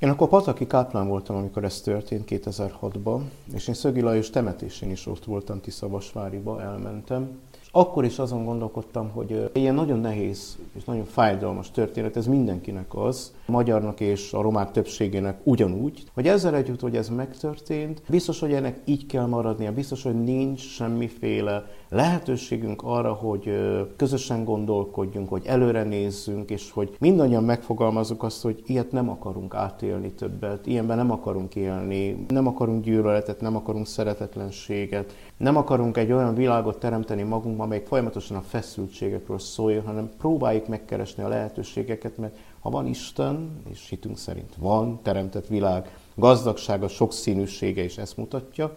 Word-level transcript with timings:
Én 0.00 0.08
akkor 0.08 0.28
Pataki 0.28 0.66
Káplán 0.66 1.08
voltam, 1.08 1.36
amikor 1.36 1.64
ez 1.64 1.80
történt 1.80 2.24
2006-ban, 2.28 3.20
és 3.54 3.68
én 3.68 3.74
Szögi 3.74 4.00
Lajos 4.00 4.30
temetésén 4.30 4.90
is 4.90 5.06
ott 5.06 5.24
voltam 5.24 5.60
Tiszavasváriba, 5.60 6.62
elmentem. 6.62 7.38
Akkor 7.72 8.04
is 8.04 8.18
azon 8.18 8.44
gondolkodtam, 8.44 9.10
hogy 9.10 9.50
ilyen 9.52 9.74
nagyon 9.74 9.98
nehéz 9.98 10.58
és 10.72 10.84
nagyon 10.84 11.04
fájdalmas 11.04 11.70
történet, 11.70 12.16
ez 12.16 12.26
mindenkinek 12.26 12.94
az, 12.94 13.34
a 13.46 13.50
magyarnak 13.50 14.00
és 14.00 14.32
a 14.32 14.42
romák 14.42 14.70
többségének 14.70 15.40
ugyanúgy, 15.42 16.04
hogy 16.14 16.28
ezzel 16.28 16.54
együtt, 16.54 16.80
hogy 16.80 16.96
ez 16.96 17.08
megtörtént, 17.08 18.02
biztos, 18.08 18.40
hogy 18.40 18.52
ennek 18.52 18.80
így 18.84 19.06
kell 19.06 19.26
maradnia, 19.26 19.72
biztos, 19.72 20.02
hogy 20.02 20.24
nincs 20.24 20.60
semmiféle 20.60 21.66
lehetőségünk 21.90 22.82
arra, 22.82 23.12
hogy 23.12 23.52
közösen 23.96 24.44
gondolkodjunk, 24.44 25.28
hogy 25.28 25.46
előre 25.46 25.82
nézzünk, 25.82 26.50
és 26.50 26.70
hogy 26.70 26.96
mindannyian 26.98 27.44
megfogalmazunk 27.44 28.22
azt, 28.22 28.42
hogy 28.42 28.62
ilyet 28.66 28.92
nem 28.92 29.10
akarunk 29.10 29.54
átélni 29.54 30.12
többet, 30.12 30.66
ilyenben 30.66 30.96
nem 30.96 31.10
akarunk 31.10 31.54
élni, 31.54 32.24
nem 32.28 32.46
akarunk 32.46 32.84
gyűlöletet, 32.84 33.40
nem 33.40 33.56
akarunk 33.56 33.86
szeretetlenséget, 33.86 35.14
nem 35.36 35.56
akarunk 35.56 35.96
egy 35.96 36.12
olyan 36.12 36.34
világot 36.34 36.78
teremteni 36.78 37.22
magunkban, 37.22 37.66
amelyik 37.66 37.86
folyamatosan 37.86 38.36
a 38.36 38.44
feszültségekről 38.48 39.38
szóljon, 39.38 39.84
hanem 39.84 40.10
próbáljuk 40.18 40.68
megkeresni 40.68 41.22
a 41.22 41.28
lehetőségeket, 41.28 42.16
mert 42.16 42.36
ha 42.60 42.70
van 42.70 42.86
Isten, 42.86 43.62
és 43.70 43.88
hitünk 43.88 44.18
szerint 44.18 44.54
van, 44.58 45.00
teremtett 45.02 45.46
világ, 45.46 45.98
gazdagsága, 46.14 46.88
sokszínűsége 46.88 47.84
is 47.84 47.98
ezt 47.98 48.16
mutatja, 48.16 48.74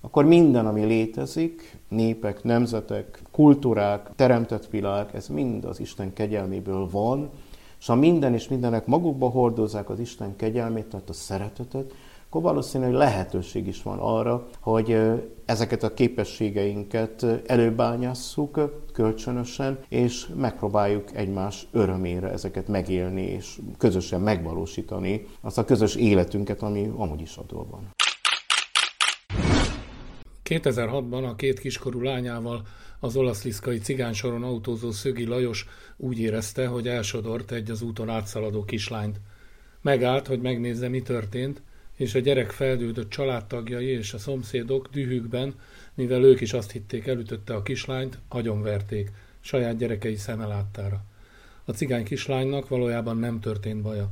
akkor 0.00 0.24
minden, 0.24 0.66
ami 0.66 0.84
létezik, 0.84 1.78
népek, 1.88 2.42
nemzetek, 2.42 3.22
kultúrák, 3.30 4.10
teremtett 4.16 4.66
világ, 4.66 5.08
ez 5.14 5.28
mind 5.28 5.64
az 5.64 5.80
Isten 5.80 6.12
kegyelméből 6.12 6.88
van, 6.90 7.30
és 7.78 7.86
ha 7.86 7.94
minden 7.94 8.34
és 8.34 8.48
mindenek 8.48 8.86
magukba 8.86 9.28
hordozzák 9.28 9.90
az 9.90 10.00
Isten 10.00 10.36
kegyelmét, 10.36 10.86
tehát 10.86 11.08
a 11.08 11.12
szeretetet, 11.12 11.92
akkor 12.30 12.42
valószínűleg 12.42 12.92
lehetőség 12.92 13.66
is 13.66 13.82
van 13.82 13.98
arra, 13.98 14.46
hogy 14.60 15.00
ezeket 15.44 15.82
a 15.82 15.94
képességeinket 15.94 17.26
előbányásszuk 17.46 18.82
kölcsönösen, 18.92 19.78
és 19.88 20.28
megpróbáljuk 20.36 21.16
egymás 21.16 21.66
örömére 21.72 22.30
ezeket 22.30 22.68
megélni, 22.68 23.22
és 23.22 23.58
közösen 23.78 24.20
megvalósítani 24.20 25.26
azt 25.40 25.58
a 25.58 25.64
közös 25.64 25.94
életünket, 25.94 26.62
ami 26.62 26.92
amúgy 26.96 27.20
is 27.20 27.36
adó 27.36 27.66
van. 27.70 27.88
2006-ban 30.50 31.28
a 31.28 31.34
két 31.34 31.58
kiskorú 31.58 32.02
lányával 32.02 32.66
az 33.00 33.16
olaszliszkai 33.16 33.78
cigánysoron 33.78 34.42
autózó 34.42 34.90
Szögi 34.90 35.24
Lajos 35.24 35.66
úgy 35.96 36.18
érezte, 36.18 36.66
hogy 36.66 36.88
elsodort 36.88 37.52
egy 37.52 37.70
az 37.70 37.82
úton 37.82 38.08
átszaladó 38.08 38.64
kislányt. 38.64 39.20
Megállt, 39.80 40.26
hogy 40.26 40.40
megnézze, 40.40 40.88
mi 40.88 41.02
történt, 41.02 41.62
és 41.96 42.14
a 42.14 42.18
gyerek 42.18 42.50
feldődött 42.50 43.10
családtagjai 43.10 43.86
és 43.86 44.12
a 44.12 44.18
szomszédok 44.18 44.88
dühükben, 44.92 45.54
mivel 45.94 46.24
ők 46.24 46.40
is 46.40 46.52
azt 46.52 46.70
hitték 46.70 47.06
elütötte 47.06 47.54
a 47.54 47.62
kislányt, 47.62 48.18
agyonverték, 48.28 49.10
saját 49.40 49.76
gyerekei 49.76 50.16
szeme 50.16 50.46
láttára. 50.46 51.04
A 51.64 51.72
cigány 51.72 52.04
kislánynak 52.04 52.68
valójában 52.68 53.16
nem 53.16 53.40
történt 53.40 53.82
baja. 53.82 54.10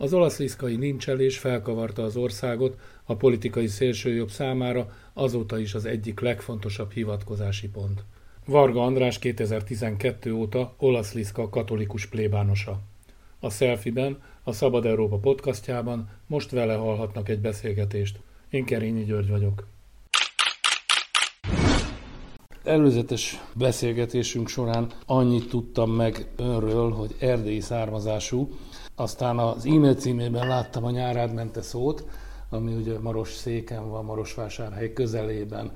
Az 0.00 0.12
olaszliszkai 0.12 0.76
nincselés 0.76 1.38
felkavarta 1.38 2.02
az 2.02 2.16
országot 2.16 2.78
a 3.04 3.16
politikai 3.16 3.66
szélsőjobb 3.66 4.30
számára, 4.30 4.92
azóta 5.12 5.58
is 5.58 5.74
az 5.74 5.84
egyik 5.84 6.20
legfontosabb 6.20 6.92
hivatkozási 6.92 7.68
pont. 7.68 8.04
Varga 8.46 8.84
András 8.84 9.18
2012 9.18 10.32
óta 10.32 10.74
olaszliszka 10.78 11.48
katolikus 11.48 12.06
plébánosa. 12.06 12.80
A 13.40 13.50
selfie 13.50 14.16
a 14.42 14.52
Szabad 14.52 14.86
Európa 14.86 15.16
podcastjában 15.16 16.08
most 16.26 16.50
vele 16.50 16.74
hallhatnak 16.74 17.28
egy 17.28 17.40
beszélgetést. 17.40 18.20
Én 18.50 18.64
Kerényi 18.64 19.04
György 19.04 19.28
vagyok. 19.28 19.66
Előzetes 22.64 23.42
beszélgetésünk 23.54 24.48
során 24.48 24.92
annyit 25.06 25.48
tudtam 25.48 25.90
meg 25.90 26.26
önről, 26.36 26.90
hogy 26.90 27.14
erdélyi 27.18 27.60
származású, 27.60 28.58
aztán 28.98 29.38
az 29.38 29.66
e-mail 29.66 29.94
címében 29.94 30.48
láttam 30.48 30.84
a 30.84 30.90
nyárád 30.90 31.34
mente 31.34 31.62
szót, 31.62 32.04
ami 32.50 32.74
ugye 32.74 32.98
Maros 32.98 33.32
széken 33.34 33.90
van, 33.90 34.04
Marosvásárhely 34.04 34.92
közelében. 34.92 35.72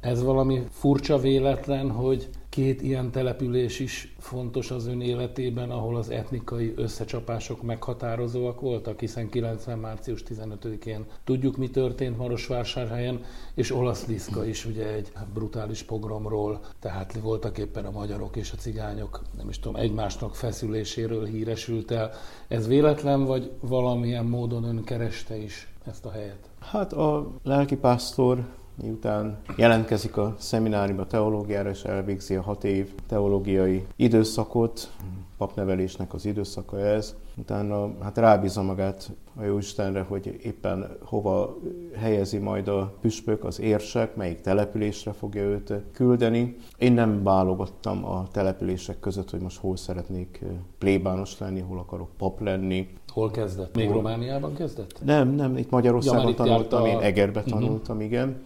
Ez 0.00 0.22
valami 0.22 0.62
furcsa 0.70 1.18
véletlen, 1.18 1.90
hogy 1.90 2.28
két 2.56 2.82
ilyen 2.82 3.10
település 3.10 3.80
is 3.80 4.14
fontos 4.18 4.70
az 4.70 4.86
ön 4.86 5.00
életében, 5.00 5.70
ahol 5.70 5.96
az 5.96 6.10
etnikai 6.10 6.72
összecsapások 6.76 7.62
meghatározóak 7.62 8.60
voltak, 8.60 9.00
hiszen 9.00 9.28
90. 9.28 9.78
március 9.78 10.22
15-én 10.28 11.04
tudjuk, 11.24 11.56
mi 11.56 11.70
történt 11.70 12.16
Marosvásárhelyen, 12.16 13.24
és 13.54 13.74
Olaszliszka 13.74 14.46
is 14.46 14.64
ugye 14.64 14.92
egy 14.92 15.12
brutális 15.34 15.82
pogromról, 15.82 16.60
tehát 16.80 17.18
voltak 17.20 17.58
éppen 17.58 17.84
a 17.84 17.90
magyarok 17.90 18.36
és 18.36 18.52
a 18.52 18.56
cigányok, 18.56 19.22
nem 19.36 19.48
is 19.48 19.58
tudom, 19.58 19.80
egymásnak 19.80 20.34
feszüléséről 20.34 21.24
híresült 21.24 21.90
el. 21.90 22.10
Ez 22.48 22.66
véletlen, 22.66 23.24
vagy 23.24 23.50
valamilyen 23.60 24.24
módon 24.24 24.64
ön 24.64 24.84
kereste 24.84 25.36
is 25.36 25.68
ezt 25.86 26.04
a 26.04 26.10
helyet? 26.10 26.48
Hát 26.60 26.92
a 26.92 27.30
lelkipásztor 27.42 28.44
miután 28.82 29.38
jelentkezik 29.56 30.16
a 30.16 30.34
szemináriumba 30.38 31.06
teológiára, 31.06 31.70
és 31.70 31.82
elvégzi 31.82 32.34
a 32.34 32.42
hat 32.42 32.64
év 32.64 32.94
teológiai 33.06 33.86
időszakot, 33.96 34.90
papnevelésnek 35.36 36.14
az 36.14 36.26
időszaka 36.26 36.80
ez. 36.80 37.14
Utána 37.36 37.92
hát 38.02 38.18
rábízza 38.18 38.62
magát 38.62 39.10
a 39.38 39.42
Jóistenre, 39.42 40.00
hogy 40.00 40.40
éppen 40.42 40.96
hova 41.04 41.56
helyezi 41.96 42.38
majd 42.38 42.68
a 42.68 42.94
püspök, 43.00 43.44
az 43.44 43.60
érsek, 43.60 44.16
melyik 44.16 44.40
településre 44.40 45.12
fogja 45.12 45.42
őt 45.42 45.72
küldeni. 45.92 46.56
Én 46.78 46.92
nem 46.92 47.22
válogattam 47.22 48.04
a 48.04 48.28
települések 48.32 49.00
között, 49.00 49.30
hogy 49.30 49.40
most 49.40 49.58
hol 49.58 49.76
szeretnék 49.76 50.44
plébános 50.78 51.38
lenni, 51.38 51.60
hol 51.60 51.78
akarok 51.78 52.08
pap 52.18 52.40
lenni. 52.40 52.88
Hol 53.12 53.30
kezdett? 53.30 53.76
Még 53.76 53.90
Romániában 53.90 54.54
kezdett? 54.54 55.00
Nem, 55.04 55.28
nem, 55.28 55.56
itt 55.56 55.70
Magyarországon 55.70 56.28
ja, 56.28 56.34
tanultam, 56.34 56.82
a... 56.82 56.86
én 56.86 56.98
Egerbe 56.98 57.40
mhm. 57.40 57.50
tanultam, 57.50 57.96
uh-huh. 57.96 58.10
igen 58.10 58.36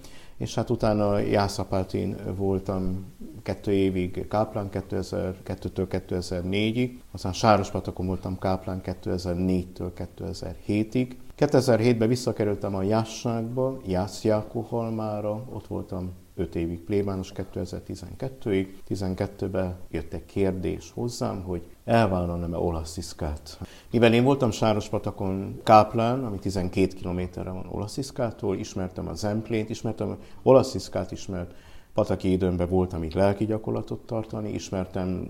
és 0.40 0.54
hát 0.54 0.70
utána 0.70 1.18
Jászapátin 1.18 2.16
voltam 2.36 3.04
kettő 3.42 3.72
évig 3.72 4.28
Káplán 4.28 4.68
2002-től 4.72 5.86
2004-ig, 6.08 6.90
aztán 7.10 7.32
Sárospatakon 7.32 8.06
voltam 8.06 8.38
Káplán 8.38 8.80
2004-től 8.84 10.06
2007-ig. 10.18 11.10
2007-ben 11.38 12.08
visszakerültem 12.08 12.74
a 12.74 12.82
Jásságba, 12.82 13.80
Jászjákóhalmára, 13.86 15.44
ott 15.52 15.66
voltam 15.66 16.12
5 16.40 16.54
évig 16.54 16.80
plébános 16.80 17.32
2012-ig. 17.34 18.68
12-ben 18.88 19.76
jött 19.90 20.12
egy 20.12 20.24
kérdés 20.24 20.90
hozzám, 20.94 21.42
hogy 21.42 21.62
elvállalnám-e 21.84 22.56
Olasziszkát. 22.56 23.58
Mivel 23.90 24.12
én 24.12 24.24
voltam 24.24 24.50
Sárospatakon 24.50 25.60
Káplán, 25.62 26.24
ami 26.24 26.38
12 26.38 26.94
kilométerre 26.94 27.50
van 27.50 27.66
Olasziszkától, 27.70 28.56
ismertem 28.56 29.08
a 29.08 29.14
Zemplént, 29.14 29.70
ismertem 29.70 30.16
Olasziszkát, 30.42 31.12
ismert 31.12 31.54
Pataki 31.94 32.30
időmben 32.30 32.68
voltam 32.68 33.02
itt 33.02 33.14
lelki 33.14 33.44
gyakorlatot 33.44 34.06
tartani, 34.06 34.52
ismertem 34.52 35.28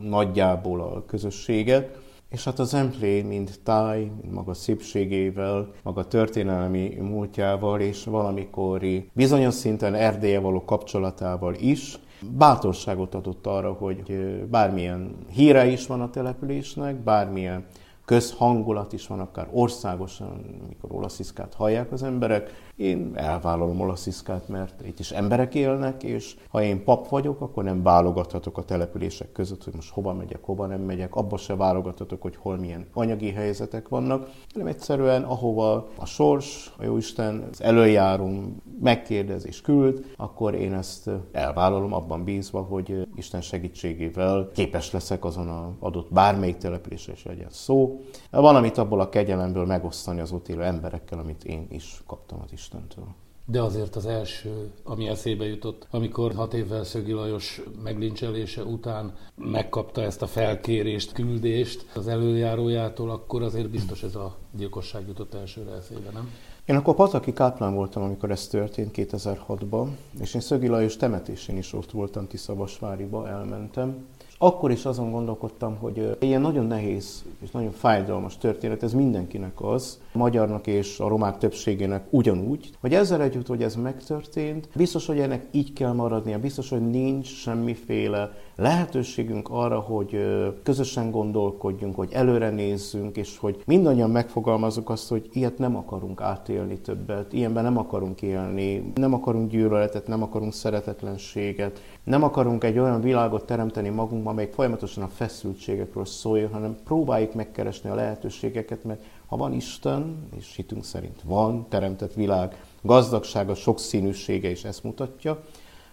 nagyjából 0.00 0.80
a 0.80 1.04
közösséget, 1.04 1.98
és 2.32 2.44
hát 2.44 2.58
az 2.58 2.74
Emplé, 2.74 3.22
mint 3.22 3.60
táj, 3.62 3.98
mint 3.98 4.32
maga 4.32 4.54
szépségével, 4.54 5.70
maga 5.82 6.06
történelmi 6.06 6.98
múltjával 7.00 7.80
és 7.80 8.04
valamikori 8.04 9.10
bizonyos 9.12 9.54
szinten 9.54 9.94
Erdélye 9.94 10.40
való 10.40 10.64
kapcsolatával 10.64 11.54
is 11.54 11.98
bátorságot 12.30 13.14
adott 13.14 13.46
arra, 13.46 13.72
hogy 13.72 14.14
bármilyen 14.50 15.16
híre 15.30 15.66
is 15.66 15.86
van 15.86 16.00
a 16.00 16.10
településnek, 16.10 16.96
bármilyen 16.96 17.66
közhangulat 18.04 18.92
is 18.92 19.06
van, 19.06 19.20
akár 19.20 19.48
országosan, 19.52 20.60
mikor 20.68 20.92
olasziszkát 20.92 21.54
hallják 21.54 21.92
az 21.92 22.02
emberek. 22.02 22.70
Én 22.76 23.10
elvállalom 23.14 23.80
olasziszkát, 23.80 24.48
mert 24.48 24.86
itt 24.86 24.98
is 24.98 25.10
emberek 25.10 25.54
élnek, 25.54 26.02
és 26.02 26.36
ha 26.48 26.62
én 26.62 26.84
pap 26.84 27.08
vagyok, 27.08 27.40
akkor 27.40 27.64
nem 27.64 27.82
válogathatok 27.82 28.58
a 28.58 28.64
települések 28.64 29.32
között, 29.32 29.64
hogy 29.64 29.74
most 29.74 29.90
hova 29.90 30.12
megyek, 30.12 30.44
hova 30.44 30.66
nem 30.66 30.80
megyek, 30.80 31.14
abba 31.14 31.36
se 31.36 31.56
válogathatok, 31.56 32.22
hogy 32.22 32.36
hol 32.36 32.56
milyen 32.56 32.86
anyagi 32.92 33.30
helyzetek 33.30 33.88
vannak, 33.88 34.30
hanem 34.52 34.68
egyszerűen 34.68 35.22
ahova 35.22 35.88
a 35.96 36.06
sors, 36.06 36.72
a 36.78 36.84
Jóisten, 36.84 37.48
az 37.52 37.62
előjárom 37.62 38.56
megkérdez 38.80 39.46
és 39.46 39.60
küld, 39.60 40.04
akkor 40.16 40.54
én 40.54 40.72
ezt 40.74 41.10
elvállalom 41.32 41.92
abban 41.92 42.24
bízva, 42.24 42.60
hogy 42.60 43.08
Isten 43.14 43.40
segítségével 43.40 44.50
képes 44.54 44.90
leszek 44.90 45.24
azon 45.24 45.48
az 45.48 45.72
adott 45.78 46.12
bármelyik 46.12 46.56
településre 46.56 47.12
is 47.12 47.24
legyen 47.24 47.50
szó, 47.50 47.91
valamit 48.30 48.78
abból 48.78 49.00
a 49.00 49.08
kegyelemből 49.08 49.66
megosztani 49.66 50.20
az 50.20 50.32
ott 50.32 50.48
élő 50.48 50.62
emberekkel, 50.62 51.18
amit 51.18 51.44
én 51.44 51.66
is 51.70 52.02
kaptam 52.06 52.40
az 52.44 52.52
Istentől. 52.52 53.04
de 53.46 53.62
azért 53.62 53.96
az 53.96 54.06
első, 54.06 54.70
ami 54.84 55.08
eszébe 55.08 55.44
jutott, 55.44 55.86
amikor 55.90 56.34
hat 56.34 56.54
évvel 56.54 56.84
Szögi 56.84 57.12
Lajos 57.12 57.62
meglincselése 57.82 58.62
után 58.62 59.12
megkapta 59.34 60.02
ezt 60.02 60.22
a 60.22 60.26
felkérést, 60.26 61.12
küldést 61.12 61.86
az 61.94 62.08
előjárójától, 62.08 63.10
akkor 63.10 63.42
azért 63.42 63.70
biztos 63.70 64.02
ez 64.02 64.14
a 64.14 64.36
gyilkosság 64.56 65.06
jutott 65.06 65.34
elsőre 65.34 65.72
eszébe, 65.72 66.10
nem? 66.12 66.30
Én 66.64 66.76
akkor 66.76 66.94
Pataki 66.94 67.32
Káplán 67.32 67.74
voltam, 67.74 68.02
amikor 68.02 68.30
ez 68.30 68.46
történt 68.46 68.90
2006-ban, 68.96 69.88
és 70.20 70.34
én 70.34 70.40
Szögi 70.40 70.66
Lajos 70.66 70.96
temetésén 70.96 71.56
is 71.56 71.72
ott 71.72 71.90
voltam 71.90 72.26
Tiszavasváriba, 72.26 73.28
elmentem, 73.28 74.06
akkor 74.42 74.70
is 74.70 74.84
azon 74.84 75.10
gondolkodtam, 75.10 75.76
hogy 75.76 76.16
ilyen 76.20 76.40
nagyon 76.40 76.66
nehéz 76.66 77.24
és 77.42 77.50
nagyon 77.50 77.70
fájdalmas 77.70 78.38
történet, 78.38 78.82
ez 78.82 78.92
mindenkinek 78.92 79.60
az, 79.60 80.00
a 80.12 80.18
magyarnak 80.18 80.66
és 80.66 80.98
a 80.98 81.08
romák 81.08 81.38
többségének 81.38 82.06
ugyanúgy, 82.10 82.70
hogy 82.80 82.94
ezzel 82.94 83.22
együtt, 83.22 83.46
hogy 83.46 83.62
ez 83.62 83.74
megtörtént, 83.74 84.68
biztos, 84.74 85.06
hogy 85.06 85.18
ennek 85.18 85.46
így 85.50 85.72
kell 85.72 85.92
maradnia, 85.92 86.38
biztos, 86.38 86.68
hogy 86.68 86.90
nincs 86.90 87.26
semmiféle 87.26 88.30
lehetőségünk 88.56 89.48
arra, 89.50 89.80
hogy 89.80 90.18
közösen 90.62 91.10
gondolkodjunk, 91.10 91.96
hogy 91.96 92.12
előre 92.12 92.50
nézzünk, 92.50 93.16
és 93.16 93.38
hogy 93.38 93.62
mindannyian 93.66 94.10
megfogalmazunk 94.10 94.90
azt, 94.90 95.08
hogy 95.08 95.28
ilyet 95.32 95.58
nem 95.58 95.76
akarunk 95.76 96.20
átélni 96.20 96.78
többet, 96.78 97.32
ilyenben 97.32 97.62
nem 97.62 97.78
akarunk 97.78 98.22
élni, 98.22 98.92
nem 98.94 99.14
akarunk 99.14 99.50
gyűlöletet, 99.50 100.06
nem 100.06 100.22
akarunk 100.22 100.52
szeretetlenséget, 100.52 101.82
nem 102.04 102.22
akarunk 102.22 102.64
egy 102.64 102.78
olyan 102.78 103.00
világot 103.00 103.46
teremteni 103.46 103.88
magunkban, 103.88 104.32
amely 104.32 104.50
folyamatosan 104.50 105.02
a 105.02 105.08
feszültségekről 105.08 106.04
szóljon, 106.04 106.52
hanem 106.52 106.76
próbáljuk 106.84 107.34
megkeresni 107.34 107.90
a 107.90 107.94
lehetőségeket, 107.94 108.84
mert 108.84 109.02
ha 109.26 109.36
van 109.36 109.52
Isten, 109.52 110.28
és 110.36 110.56
hitünk 110.56 110.84
szerint 110.84 111.22
van, 111.24 111.66
teremtett 111.68 112.14
világ, 112.14 112.64
gazdagsága, 112.82 113.54
sokszínűsége 113.54 114.50
is 114.50 114.64
ezt 114.64 114.82
mutatja, 114.82 115.42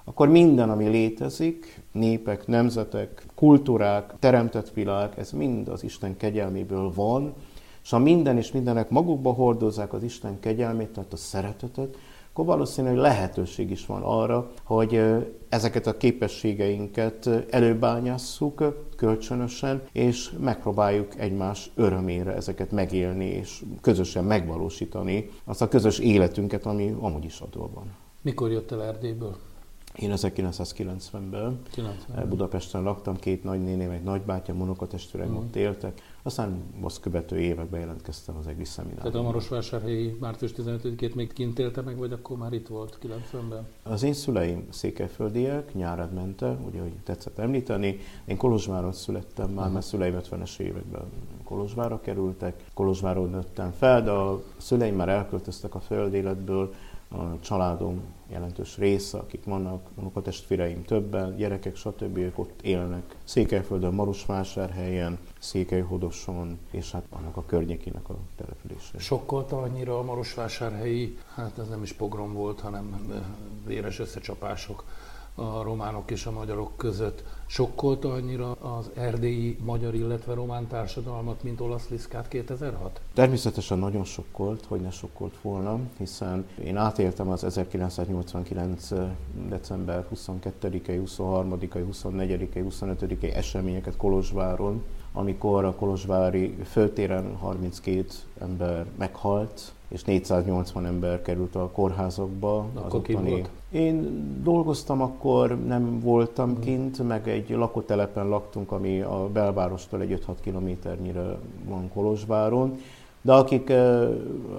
akkor 0.10 0.28
minden, 0.30 0.70
ami 0.70 0.88
létezik, 0.88 1.82
népek, 1.92 2.48
nemzetek, 2.48 3.26
kultúrák, 3.36 4.14
teremtett 4.20 4.70
világ, 4.70 5.14
ez 5.18 5.32
mind 5.32 5.68
az 5.68 5.84
Isten 5.84 6.18
kegyelméből 6.18 6.92
van, 6.94 7.34
és 7.84 7.90
ha 7.90 7.98
minden 7.98 8.38
és 8.38 8.52
mindenek 8.52 8.90
magukba 8.90 9.32
hordozzák 9.32 9.94
az 9.94 10.04
Isten 10.04 10.40
kegyelmét, 10.40 10.88
tehát 10.88 11.14
a 11.14 11.16
szeretetet, 11.16 11.98
akkor 12.32 12.46
valószínűleg 12.46 12.98
lehetőség 12.98 13.72
is 13.72 13.86
van 13.86 14.02
arra, 14.02 14.52
hogy 14.64 15.02
ezeket 15.50 15.88
a 15.88 15.98
képességeinket 15.98 17.30
előbányásszuk 17.50 18.88
kölcsönösen, 18.96 19.82
és 19.92 20.32
megpróbáljuk 20.40 21.20
egymás 21.20 21.72
örömére 21.76 22.36
ezeket 22.36 22.72
megélni, 22.72 23.26
és 23.26 23.64
közösen 23.82 24.24
megvalósítani 24.24 25.30
azt 25.44 25.62
a 25.62 25.68
közös 25.68 26.00
életünket, 26.00 26.66
ami 26.66 26.96
amúgy 27.00 27.26
is 27.26 27.40
adó 27.40 27.70
van. 27.74 27.96
Mikor 28.22 28.52
jött 28.52 28.72
el 28.72 28.84
Erdélyből? 28.84 29.36
Én 30.00 30.14
1990-ben 30.16 31.60
90 31.72 32.30
Budapesten 32.30 32.84
laktam, 32.84 33.16
két 33.16 33.44
nagynéném, 33.44 33.90
egy 33.90 34.04
nagybátyám, 34.04 34.62
unokatestvérem 34.62 35.30
mm. 35.30 35.36
ott 35.36 35.56
éltek. 35.56 36.02
Aztán 36.24 36.64
azt 36.82 37.00
követő 37.00 37.40
években 37.40 37.80
jelentkeztem 37.80 38.36
az 38.38 38.48
egész 38.48 38.70
szemináriumban. 38.70 39.12
Tehát 39.12 39.28
a 39.28 39.32
Marosvásárhelyi 39.32 40.18
március 40.20 40.52
15-ét 40.58 41.16
még 41.16 41.34
kint 41.34 41.60
élte 41.60 41.82
meg, 41.82 41.98
vagy 41.98 42.12
akkor 42.12 42.38
már 42.38 42.54
itt 42.54 42.68
volt 42.68 42.98
90-ben? 43.04 43.68
Az 43.84 44.04
én 44.04 44.14
szüleim 44.14 44.68
székelyföldiek, 44.70 45.74
nyárad 45.74 46.14
mente, 46.14 46.58
ugye, 46.68 46.82
hogy 46.82 46.92
tetszett 47.04 47.38
említeni. 47.38 48.00
Én 48.26 48.38
Kolozsváron 48.38 48.94
születtem 48.94 49.50
már, 49.50 49.70
mert 49.72 49.86
szüleim 49.86 50.20
50-es 50.22 50.60
években 50.60 51.02
Kolozsvára 51.44 52.02
kerültek. 52.02 52.64
Kolozsváron 52.74 53.30
nőttem 53.30 53.72
fel, 53.72 54.04
de 54.04 54.12
a 54.12 54.44
szüleim 54.58 54.96
már 54.96 55.10
elköltöztek 55.10 55.76
a 55.76 55.80
földéletből, 55.80 56.74
a 57.12 57.40
családom 57.40 58.02
jelentős 58.28 58.78
része, 58.78 59.18
akik 59.18 59.44
vannak, 59.44 59.88
unokatestvéreim 59.96 60.84
többen, 60.84 61.36
gyerekek, 61.36 61.76
stb. 61.76 62.18
ők 62.18 62.40
ott 62.40 62.62
élnek. 62.62 63.16
Székelyföldön, 63.24 63.94
Marosvásárhelyen, 63.94 65.20
Székelyhodoson, 65.40 66.60
és 66.72 66.92
hát 66.92 67.06
annak 67.10 67.38
a 67.38 67.46
környékének 67.46 68.10
a 68.10 68.16
települése. 68.36 68.98
Sokkolta 68.98 69.62
annyira 69.62 69.98
a 69.98 70.04
Marosvásárhelyi, 70.04 71.18
hát 71.34 71.58
ez 71.58 71.68
nem 71.68 71.84
is 71.84 71.94
pogrom 71.94 72.34
volt, 72.34 72.60
hanem 72.60 73.14
véres 73.66 74.00
összecsapások 74.00 74.84
a 75.40 75.64
románok 75.64 76.12
és 76.12 76.26
a 76.26 76.32
magyarok 76.32 76.78
között. 76.78 77.24
Sokkolta 77.46 78.14
annyira 78.14 78.52
az 78.52 78.90
erdélyi 78.94 79.58
magyar, 79.64 79.96
illetve 79.96 80.34
román 80.34 80.68
társadalmat, 80.68 81.44
mint 81.44 81.62
olasz 81.62 81.90
Liszkát 81.90 82.28
2006? 82.28 83.02
Természetesen 83.14 83.78
nagyon 83.80 84.04
sokkolt, 84.04 84.66
hogy 84.66 84.82
ne 84.82 84.92
sokkolt 84.92 85.38
volna, 85.42 85.80
hiszen 85.98 86.46
én 86.64 86.78
átéltem 86.78 87.30
az 87.30 87.44
1989. 87.44 88.90
december 89.48 90.06
22-i, 90.16 91.02
23-i, 91.06 91.86
24-i, 91.92 92.66
25-i 92.70 93.36
eseményeket 93.36 93.98
Kolozsváron, 93.98 94.84
amikor 95.20 95.66
a 95.66 95.74
Kolozsvári 95.74 96.56
föltéren 96.66 97.36
32 97.40 98.06
ember 98.42 98.86
meghalt, 98.98 99.74
és 99.88 100.04
480 100.04 100.86
ember 100.86 101.22
került 101.22 101.56
a 101.56 101.70
kórházakba. 101.74 102.66
Akkor 102.74 103.02
ki 103.02 103.14
volt? 103.14 103.50
Én 103.72 104.24
dolgoztam 104.44 105.02
akkor, 105.02 105.66
nem 105.66 106.00
voltam 106.00 106.50
hmm. 106.50 106.60
kint, 106.60 107.08
meg 107.08 107.28
egy 107.28 107.50
lakótelepen 107.50 108.28
laktunk, 108.28 108.72
ami 108.72 109.02
a 109.02 109.30
belvárostól 109.34 110.02
egy 110.02 110.24
5-6 110.28 110.34
kilométernyire 110.42 111.38
van 111.68 111.90
Kolozsváron, 111.94 112.78
de 113.22 113.34
akik 113.34 113.70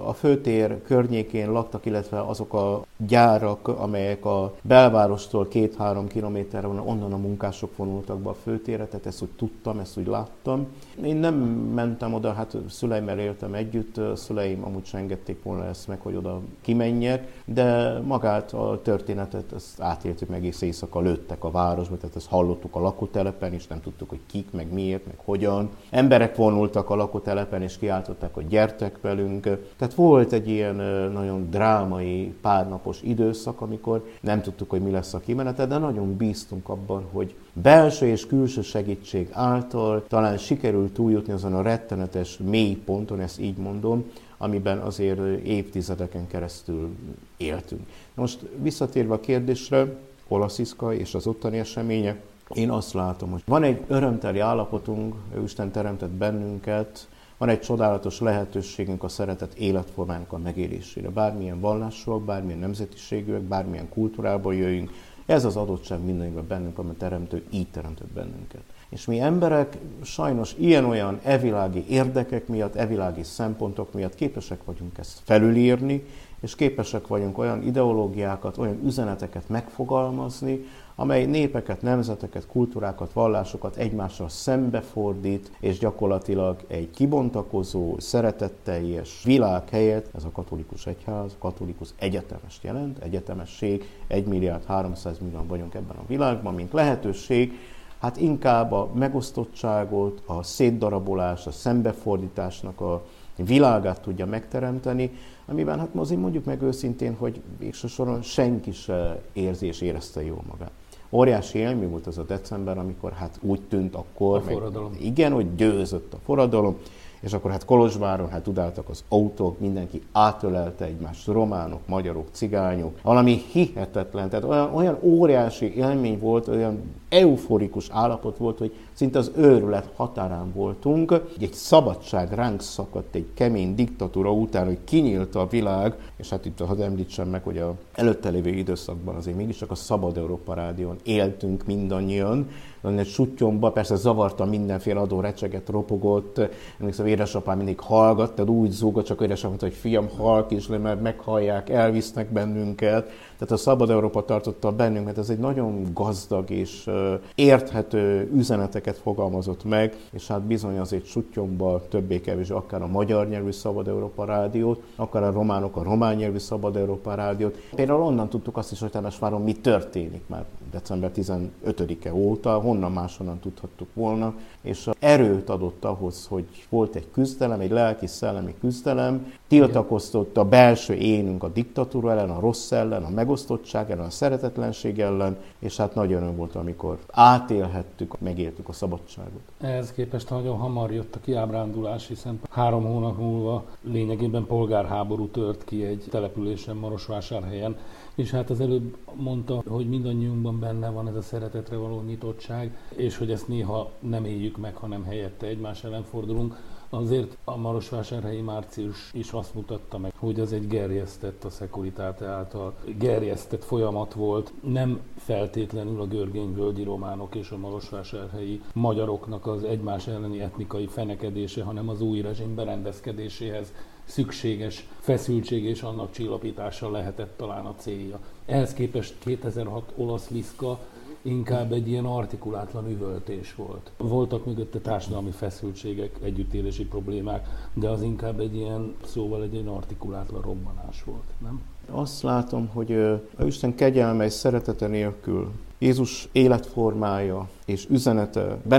a 0.03 0.13
főtér 0.13 0.81
környékén 0.81 1.51
laktak, 1.51 1.85
illetve 1.85 2.21
azok 2.21 2.53
a 2.53 2.85
gyárak, 3.07 3.67
amelyek 3.67 4.25
a 4.25 4.53
belvárostól 4.61 5.47
két-három 5.47 6.07
kilométerre 6.07 6.67
van, 6.67 6.79
onnan 6.79 7.13
a 7.13 7.17
munkások 7.17 7.77
vonultak 7.77 8.19
be 8.19 8.29
a 8.29 8.33
főtérre, 8.33 8.85
tehát 8.85 9.05
ezt 9.05 9.21
úgy 9.21 9.31
tudtam, 9.35 9.79
ezt 9.79 9.97
úgy 9.97 10.07
láttam. 10.07 10.67
Én 11.03 11.15
nem 11.15 11.35
mentem 11.75 12.13
oda, 12.13 12.33
hát 12.33 12.57
szüleimmel 12.69 13.19
éltem 13.19 13.53
együtt, 13.53 14.15
szüleim 14.15 14.63
amúgy 14.63 14.85
sem 14.85 14.99
engedték 14.99 15.43
volna 15.43 15.65
ezt 15.65 15.87
meg, 15.87 16.01
hogy 16.01 16.15
oda 16.15 16.39
kimenjek, 16.61 17.41
de 17.45 17.99
magát 17.99 18.53
a 18.53 18.79
történetet 18.83 19.53
ezt 19.53 19.81
átéltük 19.81 20.29
meg, 20.29 20.39
egész 20.41 20.61
éjszaka 20.61 20.99
lőttek 20.99 21.43
a 21.43 21.51
városba, 21.51 21.97
tehát 21.97 22.15
ezt 22.15 22.27
hallottuk 22.27 22.75
a 22.75 22.79
lakótelepen, 22.79 23.53
és 23.53 23.67
nem 23.67 23.81
tudtuk, 23.81 24.09
hogy 24.09 24.19
kik, 24.25 24.51
meg 24.51 24.73
miért, 24.73 25.05
meg 25.05 25.15
hogyan. 25.25 25.69
Emberek 25.89 26.35
vonultak 26.35 26.89
a 26.89 26.95
lakótelepen, 26.95 27.61
és 27.61 27.77
kiáltották, 27.77 28.33
hogy 28.33 28.47
gyertek 28.47 29.01
velünk. 29.01 29.43
Tehát 29.77 29.93
volt 29.93 30.31
egy 30.31 30.47
ilyen 30.49 30.75
nagyon 31.13 31.49
drámai 31.49 32.33
párnapos 32.41 32.90
időszak, 33.03 33.61
amikor 33.61 34.05
nem 34.21 34.41
tudtuk, 34.41 34.69
hogy 34.69 34.81
mi 34.81 34.91
lesz 34.91 35.13
a 35.13 35.19
kimenete, 35.19 35.65
de 35.65 35.77
nagyon 35.77 36.17
bíztunk 36.17 36.69
abban, 36.69 37.03
hogy 37.11 37.35
belső 37.53 38.05
és 38.05 38.27
külső 38.27 38.61
segítség 38.61 39.29
által 39.31 40.03
talán 40.07 40.37
sikerült 40.37 40.93
túljutni 40.93 41.33
azon 41.33 41.53
a 41.53 41.61
rettenetes 41.61 42.37
mély 42.37 42.75
ponton, 42.75 43.19
ezt 43.19 43.39
így 43.39 43.57
mondom, 43.57 44.11
amiben 44.37 44.77
azért 44.77 45.45
évtizedeken 45.45 46.27
keresztül 46.27 46.89
éltünk. 47.37 47.81
Most 48.13 48.39
visszatérve 48.61 49.13
a 49.13 49.19
kérdésre, 49.19 49.95
Olasziszka 50.27 50.93
és 50.93 51.13
az 51.15 51.27
ottani 51.27 51.57
események, 51.57 52.21
én 52.53 52.69
azt 52.69 52.93
látom, 52.93 53.31
hogy 53.31 53.41
van 53.45 53.63
egy 53.63 53.81
örömteli 53.87 54.39
állapotunk, 54.39 55.15
Isten 55.43 55.71
teremtett 55.71 56.09
bennünket, 56.09 57.07
van 57.41 57.49
egy 57.49 57.59
csodálatos 57.59 58.19
lehetőségünk 58.19 59.03
a 59.03 59.07
szeretet 59.07 59.53
életformának 59.53 60.33
a 60.33 60.37
megélésére. 60.37 61.09
Bármilyen 61.09 61.59
vallásúak, 61.59 62.23
bármilyen 62.23 62.59
nemzetiségűek, 62.59 63.41
bármilyen 63.41 63.89
kultúrából 63.89 64.55
jöjjünk, 64.55 64.91
ez 65.25 65.45
az 65.45 65.55
adottság 65.55 66.03
mindenben 66.03 66.47
bennünk, 66.47 66.77
amit 66.77 66.97
teremtő 66.97 67.43
így 67.49 67.67
teremtett 67.67 68.11
bennünket. 68.13 68.61
És 68.89 69.05
mi 69.05 69.19
emberek 69.19 69.77
sajnos 70.01 70.55
ilyen-olyan 70.57 71.19
evilági 71.23 71.85
érdekek 71.89 72.47
miatt, 72.47 72.75
evilági 72.75 73.23
szempontok 73.23 73.93
miatt 73.93 74.15
képesek 74.15 74.63
vagyunk 74.65 74.97
ezt 74.97 75.19
felülírni, 75.23 76.03
és 76.41 76.55
képesek 76.55 77.07
vagyunk 77.07 77.37
olyan 77.37 77.63
ideológiákat, 77.63 78.57
olyan 78.57 78.79
üzeneteket 78.85 79.49
megfogalmazni, 79.49 80.65
amely 81.01 81.25
népeket, 81.25 81.81
nemzeteket, 81.81 82.47
kultúrákat, 82.47 83.13
vallásokat 83.13 83.75
egymással 83.75 84.29
szembefordít, 84.29 85.51
és 85.59 85.77
gyakorlatilag 85.77 86.63
egy 86.67 86.89
kibontakozó, 86.91 87.99
szeretetteljes 87.99 89.23
világ 89.23 89.69
helyett, 89.69 90.15
ez 90.15 90.23
a 90.23 90.31
katolikus 90.31 90.87
egyház, 90.87 91.35
katolikus 91.39 91.89
egyetemes 91.95 92.59
jelent, 92.61 92.97
egyetemesség, 92.99 93.85
1 94.07 94.25
milliárd 94.25 94.65
300 94.65 95.19
millió 95.19 95.43
vagyunk 95.47 95.73
ebben 95.73 95.97
a 95.97 96.07
világban, 96.07 96.53
mint 96.53 96.73
lehetőség, 96.73 97.53
hát 97.99 98.17
inkább 98.17 98.71
a 98.71 98.89
megosztottságot, 98.93 100.21
a 100.25 100.43
szétdarabolás, 100.43 101.47
a 101.47 101.51
szembefordításnak 101.51 102.81
a 102.81 103.05
világát 103.35 104.01
tudja 104.01 104.25
megteremteni, 104.25 105.11
amiben 105.45 105.79
hát 105.79 105.89
azért 105.95 106.21
mondjuk 106.21 106.45
meg 106.45 106.61
őszintén, 106.61 107.15
hogy 107.15 107.41
végső 107.59 107.87
soron 107.87 108.21
senki 108.21 108.71
se 108.71 109.21
érzi 109.33 109.65
és 109.65 109.81
érezte 109.81 110.23
jól 110.23 110.43
magát. 110.49 110.71
Óriási 111.13 111.57
élmény 111.57 111.89
volt 111.89 112.07
az 112.07 112.17
a 112.17 112.23
december, 112.23 112.77
amikor 112.77 113.11
hát 113.11 113.37
úgy 113.41 113.61
tűnt 113.61 113.95
akkor, 113.95 114.37
a 114.37 114.41
forradalom. 114.41 114.91
Meg, 114.91 115.01
igen, 115.01 115.31
hogy 115.31 115.55
győzött 115.55 116.13
a 116.13 116.17
forradalom, 116.25 116.77
és 117.21 117.33
akkor 117.33 117.51
hát 117.51 117.65
Kolozsváron 117.65 118.29
hát 118.29 118.43
tudáltak 118.43 118.89
az 118.89 119.03
autók, 119.09 119.59
mindenki 119.59 120.01
átölelte 120.11 120.85
egymást, 120.85 121.27
románok, 121.27 121.87
magyarok, 121.87 122.27
cigányok, 122.31 122.99
valami 123.01 123.41
hihetetlen, 123.51 124.29
tehát 124.29 124.45
olyan, 124.45 124.73
olyan 124.73 124.97
óriási 125.01 125.75
élmény 125.75 126.19
volt, 126.19 126.47
olyan 126.47 126.79
euforikus 127.09 127.87
állapot 127.91 128.37
volt, 128.37 128.57
hogy 128.57 128.75
szinte 128.93 129.19
az 129.19 129.31
őrület 129.35 129.89
határán 129.95 130.51
voltunk. 130.53 131.21
Egy 131.39 131.53
szabadság 131.53 132.33
ránk 132.33 132.61
szakadt 132.61 133.15
egy 133.15 133.27
kemény 133.33 133.75
diktatúra 133.75 134.31
után, 134.31 134.65
hogy 134.65 134.77
kinyílt 134.83 135.35
a 135.35 135.47
világ, 135.47 135.95
és 136.17 136.29
hát 136.29 136.45
itt 136.45 136.59
hadd 136.59 136.81
említsem 136.81 137.27
meg, 137.27 137.43
hogy 137.43 137.57
a 137.57 137.75
előtte 137.93 138.29
lévő 138.29 138.49
időszakban 138.49 139.15
azért 139.15 139.37
mégiscsak 139.37 139.71
a 139.71 139.75
Szabad 139.75 140.17
Európa 140.17 140.53
Rádión 140.53 140.95
éltünk 141.03 141.65
mindannyian, 141.65 142.47
egy 142.83 143.07
sutyomba, 143.07 143.71
persze 143.71 143.95
zavarta 143.95 144.45
mindenféle 144.45 144.99
adó 144.99 145.19
recseget, 145.19 145.69
ropogott, 145.69 146.41
emlékszem, 146.79 147.05
édesapám 147.05 147.57
mindig 147.57 147.79
hallgatta, 147.79 148.43
úgy 148.43 148.71
zúgott, 148.71 149.05
csak 149.05 149.21
édesapám 149.21 149.49
mondta, 149.49 149.65
hogy 149.65 149.75
fiam, 149.75 150.09
halk 150.17 150.67
le, 150.67 150.77
mert 150.77 151.01
meghallják, 151.01 151.69
elvisznek 151.69 152.31
bennünket. 152.31 153.03
Tehát 153.37 153.51
a 153.51 153.57
Szabad 153.57 153.89
Európa 153.89 154.25
tartotta 154.25 154.71
bennünk, 154.71 155.05
mert 155.05 155.17
ez 155.17 155.29
egy 155.29 155.39
nagyon 155.39 155.83
gazdag 155.93 156.49
és 156.49 156.89
érthető 157.35 158.29
üzeneteket 158.33 158.97
fogalmazott 158.97 159.63
meg, 159.63 159.95
és 160.11 160.27
hát 160.27 160.41
bizony 160.41 160.79
azért 160.79 161.05
sutyomba 161.05 161.81
többé-kevésbé 161.89 162.53
akár 162.53 162.81
a 162.81 162.87
magyar 162.87 163.27
nyelvű 163.27 163.51
Szabad 163.51 163.87
Európa 163.87 164.25
rádiót, 164.25 164.83
akár 164.95 165.23
a 165.23 165.31
románok 165.31 165.75
a 165.75 165.83
román 165.83 166.15
nyelvű 166.15 166.37
Szabad 166.37 166.75
Európa 166.75 167.13
rádiót. 167.13 167.57
Például 167.75 168.01
onnan 168.01 168.29
tudtuk 168.29 168.57
azt 168.57 168.71
is, 168.71 168.79
hogy 168.79 168.89
Temesváron 168.89 169.41
mi 169.41 169.53
történik 169.53 170.21
már 170.27 170.45
december 170.71 171.11
15-e 171.15 172.13
óta, 172.13 172.59
honnan 172.59 172.91
máshonnan 172.91 173.39
tudhattuk 173.39 173.87
volna, 173.93 174.33
és 174.61 174.89
erőt 174.99 175.49
adott 175.49 175.85
ahhoz, 175.85 176.27
hogy 176.27 176.45
volt 176.69 176.95
egy 176.95 177.07
küzdelem, 177.11 177.59
egy 177.59 177.71
lelki-szellemi 177.71 178.55
küzdelem, 178.59 179.33
tiltakoztott 179.47 180.37
a 180.37 180.45
belső 180.45 180.93
énünk 180.93 181.43
a 181.43 181.47
diktatúra 181.47 182.11
ellen, 182.11 182.29
a 182.29 182.39
rossz 182.39 182.71
ellen, 182.71 183.03
a 183.03 183.09
megosztottság 183.09 183.91
ellen, 183.91 184.05
a 184.05 184.09
szeretetlenség 184.09 184.99
ellen, 184.99 185.37
és 185.59 185.77
hát 185.77 185.95
nagy 185.95 186.11
öröm 186.11 186.35
volt, 186.35 186.55
amikor 186.55 186.99
átélhettük, 187.11 188.19
megéltük 188.19 188.69
a 188.69 188.73
szabadságot. 188.73 189.41
Ehhez 189.61 189.91
képest 189.91 190.29
nagyon 190.29 190.57
hamar 190.57 190.91
jött 190.91 191.15
a 191.15 191.19
kiábrándulás, 191.19 192.07
hiszen 192.07 192.39
három 192.49 192.85
hónap 192.85 193.17
múlva 193.17 193.65
lényegében 193.83 194.45
polgárháború 194.45 195.27
tört 195.27 195.63
ki 195.63 195.83
egy 195.83 196.05
településen 196.09 196.75
Marosvásárhelyen, 196.75 197.75
és 198.21 198.31
hát 198.31 198.49
az 198.49 198.59
előbb 198.59 198.97
mondta, 199.13 199.63
hogy 199.67 199.89
mindannyiunkban 199.89 200.59
benne 200.59 200.89
van 200.89 201.07
ez 201.07 201.15
a 201.15 201.21
szeretetre 201.21 201.75
való 201.75 202.01
nyitottság, 202.01 202.77
és 202.95 203.17
hogy 203.17 203.31
ezt 203.31 203.47
néha 203.47 203.91
nem 203.99 204.25
éljük 204.25 204.57
meg, 204.57 204.75
hanem 204.75 205.03
helyette 205.03 205.47
egymás 205.47 205.83
ellen 205.83 206.03
fordulunk. 206.03 206.55
Azért 206.89 207.37
a 207.43 207.57
Marosvásárhelyi 207.57 208.41
március 208.41 209.11
is 209.13 209.31
azt 209.31 209.53
mutatta 209.53 209.97
meg, 209.97 210.13
hogy 210.15 210.39
ez 210.39 210.51
egy 210.51 210.67
gerjesztett 210.67 211.43
a 211.43 211.49
szekuritáte 211.49 212.25
által 212.25 212.73
gerjesztett 212.97 213.63
folyamat 213.63 214.13
volt. 214.13 214.53
Nem 214.63 214.99
feltétlenül 215.15 216.01
a 216.01 216.07
görgényvölgyi 216.07 216.83
románok 216.83 217.35
és 217.35 217.49
a 217.49 217.57
marosvásárhelyi 217.57 218.61
magyaroknak 218.73 219.47
az 219.47 219.63
egymás 219.63 220.07
elleni 220.07 220.41
etnikai 220.41 220.87
fenekedése, 220.87 221.63
hanem 221.63 221.89
az 221.89 222.01
új 222.01 222.21
rezsim 222.21 222.55
berendezkedéséhez 222.55 223.73
szükséges 224.05 224.87
feszültség 224.99 225.63
és 225.63 225.81
annak 225.81 226.11
csillapítása 226.11 226.91
lehetett 226.91 227.37
talán 227.37 227.65
a 227.65 227.75
célja. 227.77 228.19
Ehhez 228.45 228.73
képest 228.73 229.15
2006 229.19 229.91
olasz 229.95 230.29
liszka 230.29 230.79
inkább 231.21 231.71
egy 231.71 231.87
ilyen 231.87 232.05
artikulátlan 232.05 232.89
üvöltés 232.89 233.55
volt. 233.55 233.91
Voltak 233.97 234.45
mögötte 234.45 234.79
társadalmi 234.79 235.31
feszültségek, 235.31 236.15
együttélési 236.21 236.85
problémák, 236.85 237.47
de 237.73 237.89
az 237.89 238.01
inkább 238.01 238.39
egy 238.39 238.55
ilyen, 238.55 238.95
szóval 239.05 239.43
egy 239.43 239.53
ilyen 239.53 239.67
artikulátlan 239.67 240.41
robbanás 240.41 241.03
volt, 241.03 241.23
nem? 241.37 241.61
Azt 241.91 242.21
látom, 242.21 242.67
hogy 242.67 242.91
a 243.37 243.43
Isten 243.45 243.75
kegyelme 243.75 244.25
és 244.25 244.33
szeretete 244.33 244.87
nélkül, 244.87 245.51
Jézus 245.77 246.27
életformája 246.31 247.49
és 247.65 247.87
üzenete 247.89 248.57
be 248.63 248.77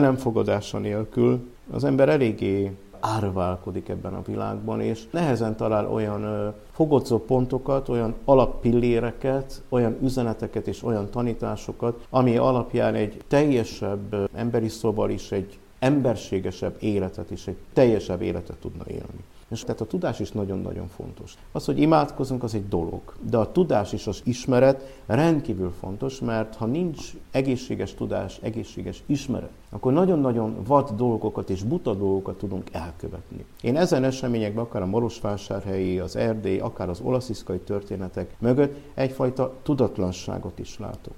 nélkül 0.79 1.51
az 1.71 1.85
ember 1.85 2.09
eléggé 2.09 2.73
árválkodik 3.03 3.89
ebben 3.89 4.15
a 4.15 4.23
világban, 4.23 4.81
és 4.81 5.07
nehezen 5.11 5.57
talál 5.57 5.93
olyan 5.93 6.55
fogodzó 6.73 7.19
pontokat, 7.19 7.89
olyan 7.89 8.15
alappilléreket, 8.25 9.63
olyan 9.69 9.97
üzeneteket 10.03 10.67
és 10.67 10.83
olyan 10.83 11.11
tanításokat, 11.11 12.07
ami 12.11 12.37
alapján 12.37 12.95
egy 12.95 13.23
teljesebb 13.29 14.31
emberi 14.35 14.69
szóval 14.69 15.11
is 15.11 15.33
egy 15.33 15.59
emberségesebb 15.79 16.77
életet 16.81 17.31
is, 17.31 17.47
egy 17.47 17.57
teljesebb 17.73 18.23
életet 18.23 18.57
tudna 18.61 18.85
élni. 18.87 19.25
És 19.53 19.61
tehát 19.61 19.81
a 19.81 19.87
tudás 19.87 20.21
is 20.21 20.31
nagyon-nagyon 20.31 20.89
fontos. 20.89 21.35
Az, 21.53 21.65
hogy 21.65 21.79
imádkozunk, 21.79 22.43
az 22.43 22.55
egy 22.55 22.69
dolog, 22.69 23.01
de 23.31 23.37
a 23.37 23.53
tudás 23.53 23.93
és 23.93 24.07
az 24.07 24.21
ismeret 24.25 25.03
rendkívül 25.07 25.73
fontos, 25.81 26.21
mert 26.21 26.55
ha 26.55 26.67
nincs 26.67 27.13
egészséges 27.31 27.95
tudás, 27.95 28.39
egészséges 28.43 29.03
ismeret, 29.07 29.51
akkor 29.71 29.93
nagyon-nagyon 29.93 30.57
vad 30.67 30.91
dolgokat 30.91 31.51
és 31.51 31.63
buta 31.63 31.95
dolgokat 31.95 32.39
tudunk 32.39 32.69
elkövetni. 32.73 33.45
Én 33.61 33.77
ezen 33.77 34.05
eseményekben, 34.05 34.65
akár 34.65 34.83
a 34.83 34.87
Marosvásárhelyi, 34.87 35.99
az 35.99 36.17
Erdély, 36.17 36.59
akár 36.59 36.89
az 36.89 37.01
olasziszkai 37.03 37.59
történetek 37.59 38.37
mögött 38.39 38.77
egyfajta 38.95 39.55
tudatlanságot 39.63 40.59
is 40.59 40.79
látok 40.79 41.15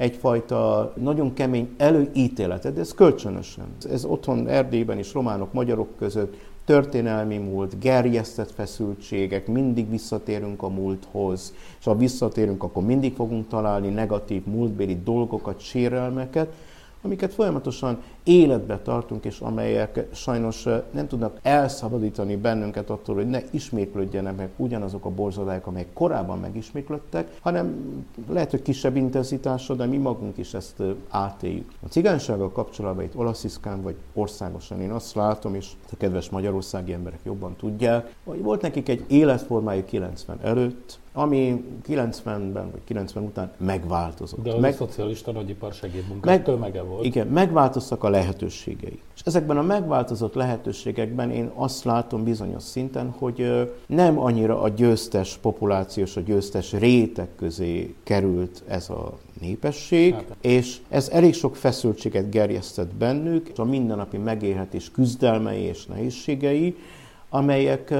egyfajta 0.00 0.92
nagyon 0.96 1.34
kemény 1.34 1.74
előítéletet, 1.76 2.74
de 2.74 2.80
ez 2.80 2.94
kölcsönösen. 2.94 3.64
Ez 3.90 4.04
otthon 4.04 4.48
Erdélyben 4.48 4.98
is 4.98 5.12
románok, 5.12 5.52
magyarok 5.52 5.96
között 5.96 6.36
történelmi 6.70 7.36
múlt, 7.36 7.78
gerjesztett 7.78 8.50
feszültségek, 8.50 9.46
mindig 9.46 9.90
visszatérünk 9.90 10.62
a 10.62 10.68
múlthoz, 10.68 11.54
és 11.78 11.84
ha 11.84 11.96
visszatérünk, 11.96 12.62
akkor 12.62 12.82
mindig 12.82 13.14
fogunk 13.14 13.48
találni 13.48 13.88
negatív 13.88 14.44
múltbéli 14.44 15.00
dolgokat, 15.04 15.60
sérelmeket, 15.60 16.52
amiket 17.02 17.34
folyamatosan 17.34 18.02
életbe 18.24 18.78
tartunk, 18.78 19.24
és 19.24 19.40
amelyek 19.40 20.06
sajnos 20.12 20.66
nem 20.90 21.06
tudnak 21.08 21.38
elszabadítani 21.42 22.36
bennünket 22.36 22.90
attól, 22.90 23.14
hogy 23.14 23.28
ne 23.28 23.40
ismétlődjenek 23.50 24.36
meg 24.36 24.48
ugyanazok 24.56 25.04
a 25.04 25.10
borzadályok, 25.10 25.66
amelyek 25.66 25.92
korábban 25.92 26.38
megismétlődtek, 26.38 27.38
hanem 27.40 27.74
lehet, 28.28 28.50
hogy 28.50 28.62
kisebb 28.62 28.96
intenzitással, 28.96 29.76
de 29.76 29.86
mi 29.86 29.96
magunk 29.96 30.38
is 30.38 30.54
ezt 30.54 30.82
átéljük. 31.08 31.72
A 31.82 31.88
cigánysággal 31.88 32.52
kapcsolatban 32.52 33.04
itt 33.04 33.16
olasziszkán 33.16 33.82
vagy 33.82 33.96
országosan 34.14 34.80
én 34.80 34.90
azt 34.90 35.14
látom, 35.14 35.54
és 35.54 35.70
a 35.92 35.96
kedves 35.96 36.30
magyarországi 36.30 36.92
emberek 36.92 37.20
jobban 37.24 37.56
tudják, 37.56 38.14
hogy 38.24 38.42
volt 38.42 38.62
nekik 38.62 38.88
egy 38.88 39.04
életformájuk 39.08 39.86
90 39.86 40.38
előtt, 40.42 40.98
ami 41.12 41.64
90-ben 41.88 42.70
vagy 42.70 42.80
90 42.84 43.24
után 43.24 43.52
megváltozott. 43.58 44.42
De 44.42 44.52
az 44.52 44.60
Meg... 44.60 44.72
a 44.72 44.76
szocialista 44.76 45.32
nagyipar 45.32 45.72
segédmunkás 45.72 46.34
meg... 46.34 46.44
tömege 46.44 46.82
volt. 46.82 47.04
Igen, 47.04 47.26
megváltoztak 47.26 48.04
a 48.04 48.09
lehetőségei. 48.10 48.98
És 49.14 49.22
ezekben 49.24 49.56
a 49.56 49.62
megváltozott 49.62 50.34
lehetőségekben 50.34 51.30
én 51.30 51.50
azt 51.54 51.84
látom 51.84 52.24
bizonyos 52.24 52.62
szinten, 52.62 53.10
hogy 53.18 53.70
nem 53.86 54.18
annyira 54.18 54.60
a 54.60 54.68
győztes 54.68 55.36
populációs, 55.36 56.16
a 56.16 56.20
győztes 56.20 56.72
réteg 56.72 57.28
közé 57.36 57.94
került 58.02 58.62
ez 58.68 58.90
a 58.90 59.18
népesség, 59.40 60.14
hát. 60.14 60.36
és 60.40 60.78
ez 60.88 61.08
elég 61.08 61.34
sok 61.34 61.56
feszültséget 61.56 62.30
gerjesztett 62.30 62.94
bennük, 62.94 63.50
a 63.56 63.64
mindennapi 63.64 64.16
megélhetés 64.16 64.90
küzdelmei 64.90 65.60
és 65.60 65.86
nehézségei, 65.86 66.76
amelyek 67.28 67.94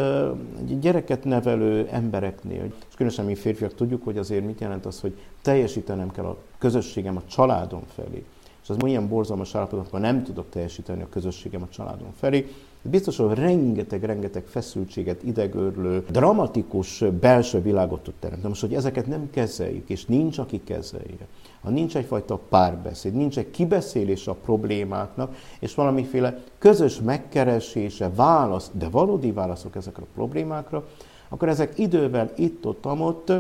gyereket 0.81 1.25
nevelő 1.25 1.89
embereknél, 1.91 2.65
és 2.65 2.95
különösen 2.95 3.25
mi 3.25 3.35
férfiak 3.35 3.75
tudjuk, 3.75 4.05
hogy 4.05 4.19
azért 4.19 4.45
mit 4.45 4.61
jelent 4.61 4.87
az, 4.87 5.01
hogy 5.01 5.19
teljesítenem 5.43 6.11
kell 6.11 6.25
a 6.25 6.37
közösségem 6.59 7.17
a 7.17 7.23
családom 7.27 7.83
felé. 7.95 8.25
És 8.63 8.69
az 8.69 8.77
olyan 8.83 9.09
borzalmas 9.09 9.55
állapotban 9.55 10.01
nem 10.01 10.25
tudok 10.25 10.51
teljesíteni 10.51 11.03
a 11.03 11.09
közösségem 11.09 11.63
a 11.63 11.69
családom 11.69 12.13
felé, 12.19 12.47
Biztos, 12.83 13.17
hogy 13.17 13.39
rengeteg-rengeteg 13.39 14.45
feszültséget, 14.47 15.23
idegörlő, 15.23 16.05
dramatikus 16.11 17.05
belső 17.21 17.63
világot 17.63 18.03
tud 18.03 18.15
teremteni. 18.19 18.49
Most, 18.49 18.61
hogy 18.61 18.75
ezeket 18.75 19.07
nem 19.07 19.31
kezeljük, 19.31 19.89
és 19.89 20.05
nincs, 20.05 20.39
aki 20.39 20.61
kezelje, 20.65 21.27
ha 21.63 21.71
nincs 21.71 21.97
egyfajta 21.97 22.39
párbeszéd, 22.49 23.15
nincs 23.15 23.39
egy 23.39 23.51
kibeszélés 23.51 24.27
a 24.27 24.35
problémáknak, 24.35 25.37
és 25.59 25.75
valamiféle 25.75 26.43
közös 26.59 27.01
megkeresése, 27.01 28.11
válasz, 28.15 28.71
de 28.73 28.89
valódi 28.89 29.33
válaszok 29.33 29.77
ezekre 29.77 30.03
a 30.03 30.13
problémákra, 30.15 30.89
akkor 31.29 31.49
ezek 31.49 31.79
idővel 31.79 32.33
itt-ott, 32.37 32.87
amott, 32.87 33.33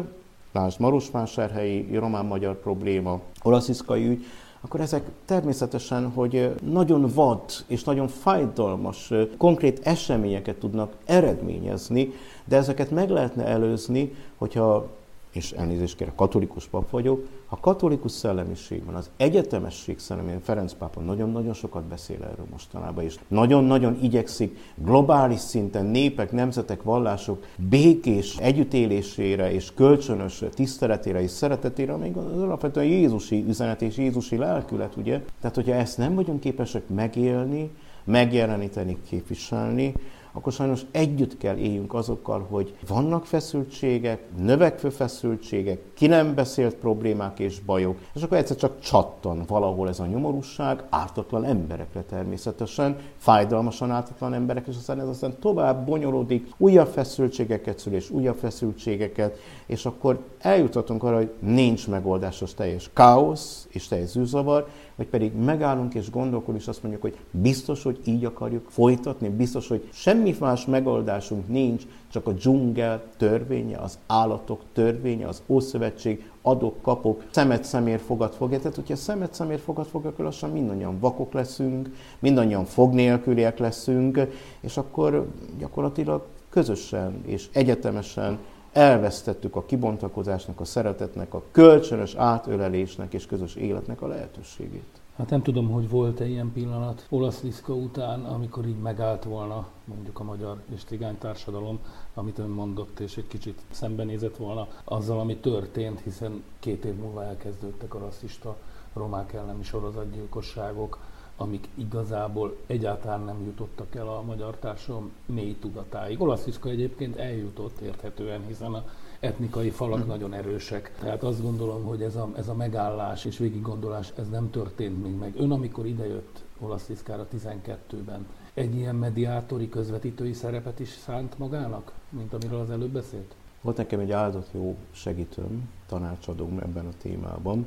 lásd 0.52 0.80
Marosvásárhelyi 0.80 1.96
román-magyar 1.96 2.60
probléma, 2.60 3.20
olasziszkai 3.42 4.06
ügy, 4.06 4.24
akkor 4.60 4.80
ezek 4.80 5.08
természetesen, 5.24 6.10
hogy 6.10 6.54
nagyon 6.62 7.10
vad 7.14 7.40
és 7.66 7.84
nagyon 7.84 8.08
fájdalmas, 8.08 9.12
konkrét 9.38 9.80
eseményeket 9.82 10.56
tudnak 10.56 10.92
eredményezni, 11.04 12.12
de 12.44 12.56
ezeket 12.56 12.90
meg 12.90 13.10
lehetne 13.10 13.44
előzni, 13.44 14.14
hogyha 14.36 14.88
és 15.32 15.52
elnézést 15.52 15.96
kérek, 15.96 16.14
katolikus 16.14 16.66
pap 16.66 16.90
vagyok, 16.90 17.26
ha 17.46 17.56
katolikus 17.60 18.12
szellemiség 18.12 18.84
van, 18.84 18.94
az 18.94 19.10
egyetemesség 19.16 19.98
szellemében 19.98 20.40
Ferenc 20.40 20.72
pápa 20.72 21.00
nagyon-nagyon 21.00 21.52
sokat 21.52 21.82
beszél 21.82 22.22
erről 22.22 22.46
mostanában, 22.50 23.04
és 23.04 23.18
nagyon-nagyon 23.28 23.98
igyekszik 24.02 24.56
globális 24.74 25.38
szinten 25.40 25.86
népek, 25.86 26.32
nemzetek, 26.32 26.82
vallások 26.82 27.44
békés 27.56 28.36
együttélésére 28.36 29.52
és 29.52 29.74
kölcsönös 29.74 30.44
tiszteletére 30.54 31.22
és 31.22 31.30
szeretetére, 31.30 31.92
amíg 31.92 32.16
az 32.16 32.42
alapvetően 32.42 32.86
Jézusi 32.86 33.44
üzenet 33.48 33.82
és 33.82 33.96
Jézusi 33.96 34.36
lelkület, 34.36 34.96
ugye? 34.96 35.22
Tehát, 35.40 35.56
hogyha 35.56 35.74
ezt 35.74 35.98
nem 35.98 36.14
vagyunk 36.14 36.40
képesek 36.40 36.88
megélni, 36.88 37.70
megjeleníteni, 38.04 38.96
képviselni, 39.08 39.92
akkor 40.32 40.52
sajnos 40.52 40.80
együtt 40.90 41.38
kell 41.38 41.56
éljünk 41.56 41.94
azokkal, 41.94 42.46
hogy 42.50 42.74
vannak 42.88 43.26
feszültségek, 43.26 44.22
növekvő 44.38 44.88
feszültségek, 44.88 45.80
ki 45.94 46.06
nem 46.06 46.34
beszélt 46.34 46.74
problémák 46.74 47.38
és 47.38 47.60
bajok, 47.60 47.98
és 48.14 48.22
akkor 48.22 48.36
egyszer 48.36 48.56
csak 48.56 48.80
csattan 48.80 49.44
valahol 49.46 49.88
ez 49.88 50.00
a 50.00 50.06
nyomorúság, 50.06 50.84
ártatlan 50.90 51.44
emberekre 51.44 52.02
természetesen, 52.02 52.96
fájdalmasan 53.16 53.90
ártatlan 53.90 54.34
emberek, 54.34 54.66
és 54.66 54.76
aztán 54.76 55.00
ez 55.00 55.08
aztán 55.08 55.38
tovább 55.40 55.86
bonyolódik, 55.86 56.48
újabb 56.56 56.88
feszültségeket 56.88 57.78
szül, 57.78 57.94
és 57.94 58.10
újabb 58.10 58.36
feszültségeket, 58.36 59.38
és 59.66 59.86
akkor 59.86 60.18
eljutatunk 60.38 61.02
arra, 61.02 61.16
hogy 61.16 61.30
nincs 61.38 61.88
megoldásos 61.88 62.54
teljes 62.54 62.90
káosz 62.92 63.68
és 63.70 63.88
teljes 63.88 64.08
zűrzavar, 64.08 64.68
vagy 65.00 65.08
pedig 65.08 65.32
megállunk 65.32 65.94
és 65.94 66.10
gondolkodunk, 66.10 66.60
és 66.62 66.68
azt 66.68 66.82
mondjuk, 66.82 67.02
hogy 67.02 67.16
biztos, 67.30 67.82
hogy 67.82 68.00
így 68.04 68.24
akarjuk 68.24 68.70
folytatni, 68.70 69.28
biztos, 69.28 69.68
hogy 69.68 69.88
semmi 69.92 70.36
más 70.40 70.66
megoldásunk 70.66 71.48
nincs, 71.48 71.86
csak 72.12 72.26
a 72.26 72.32
dzsungel 72.32 73.02
törvénye, 73.16 73.78
az 73.78 73.98
állatok 74.06 74.60
törvénye, 74.72 75.28
az 75.28 75.42
Ószövetség, 75.46 76.30
adok, 76.42 76.82
kapok, 76.82 77.24
szemet 77.30 77.64
szemér 77.64 78.00
fogad 78.00 78.32
fogja. 78.32 78.58
Tehát, 78.58 78.74
hogyha 78.74 78.96
szemet 78.96 79.34
szemér 79.34 79.58
fogad 79.58 79.86
fogja, 79.86 80.10
akkor 80.10 80.24
lassan 80.24 80.50
mindannyian 80.50 80.98
vakok 80.98 81.32
leszünk, 81.32 81.90
mindannyian 82.18 82.64
fog 82.64 82.92
nélküliek 82.92 83.58
leszünk, 83.58 84.26
és 84.60 84.76
akkor 84.76 85.28
gyakorlatilag 85.58 86.26
közösen 86.50 87.20
és 87.26 87.48
egyetemesen 87.52 88.38
elvesztettük 88.72 89.56
a 89.56 89.64
kibontakozásnak, 89.64 90.60
a 90.60 90.64
szeretetnek, 90.64 91.34
a 91.34 91.42
kölcsönös 91.50 92.14
átölelésnek 92.14 93.12
és 93.12 93.26
közös 93.26 93.54
életnek 93.54 94.02
a 94.02 94.06
lehetőségét. 94.06 95.00
Hát 95.16 95.30
nem 95.30 95.42
tudom, 95.42 95.70
hogy 95.70 95.88
volt-e 95.88 96.26
ilyen 96.26 96.52
pillanat 96.52 97.06
olasz 97.08 97.42
Liszka 97.42 97.74
után, 97.74 98.24
amikor 98.24 98.66
így 98.66 98.78
megállt 98.78 99.24
volna 99.24 99.68
mondjuk 99.84 100.20
a 100.20 100.24
magyar 100.24 100.62
és 100.74 100.84
cigány 100.84 101.18
társadalom, 101.18 101.78
amit 102.14 102.38
ön 102.38 102.48
mondott, 102.48 103.00
és 103.00 103.16
egy 103.16 103.26
kicsit 103.26 103.60
szembenézett 103.70 104.36
volna 104.36 104.68
azzal, 104.84 105.20
ami 105.20 105.36
történt, 105.36 106.00
hiszen 106.00 106.42
két 106.58 106.84
év 106.84 106.94
múlva 106.94 107.24
elkezdődtek 107.24 107.94
a 107.94 107.98
rasszista 107.98 108.56
romák 108.92 109.32
elleni 109.32 109.62
sorozatgyilkosságok, 109.62 110.98
amik 111.40 111.68
igazából 111.74 112.56
egyáltalán 112.66 113.20
nem 113.20 113.42
jutottak 113.44 113.94
el 113.94 114.08
a 114.08 114.22
magyar 114.22 114.56
társadalom 114.56 115.10
mély 115.26 115.56
tudatáig. 115.60 116.20
Olasziszka 116.20 116.68
egyébként 116.68 117.16
eljutott 117.16 117.80
érthetően, 117.80 118.46
hiszen 118.46 118.72
a 118.72 118.84
etnikai 119.20 119.70
falak 119.70 120.06
nagyon 120.06 120.32
erősek. 120.32 120.92
Tehát 121.00 121.22
azt 121.22 121.42
gondolom, 121.42 121.84
hogy 121.84 122.02
ez 122.02 122.16
a, 122.16 122.30
ez 122.36 122.48
a 122.48 122.54
megállás 122.54 123.24
és 123.24 123.38
végiggondolás, 123.38 124.12
ez 124.16 124.28
nem 124.28 124.50
történt 124.50 125.02
még 125.02 125.16
meg. 125.16 125.34
Ön, 125.36 125.50
amikor 125.50 125.86
idejött 125.86 126.42
Olasziszkára 126.58 127.26
12-ben, 127.36 128.26
egy 128.54 128.74
ilyen 128.74 128.96
mediátori, 128.96 129.68
közvetítői 129.68 130.32
szerepet 130.32 130.80
is 130.80 130.88
szánt 130.88 131.38
magának, 131.38 131.92
mint 132.08 132.32
amiről 132.32 132.60
az 132.60 132.70
előbb 132.70 132.90
beszélt? 132.90 133.34
Volt 133.60 133.76
nekem 133.76 134.00
egy 134.00 134.12
áldott 134.12 134.48
jó 134.52 134.76
segítőm, 134.90 135.68
tanácsadóm 135.86 136.58
ebben 136.58 136.86
a 136.86 136.92
témában, 137.02 137.66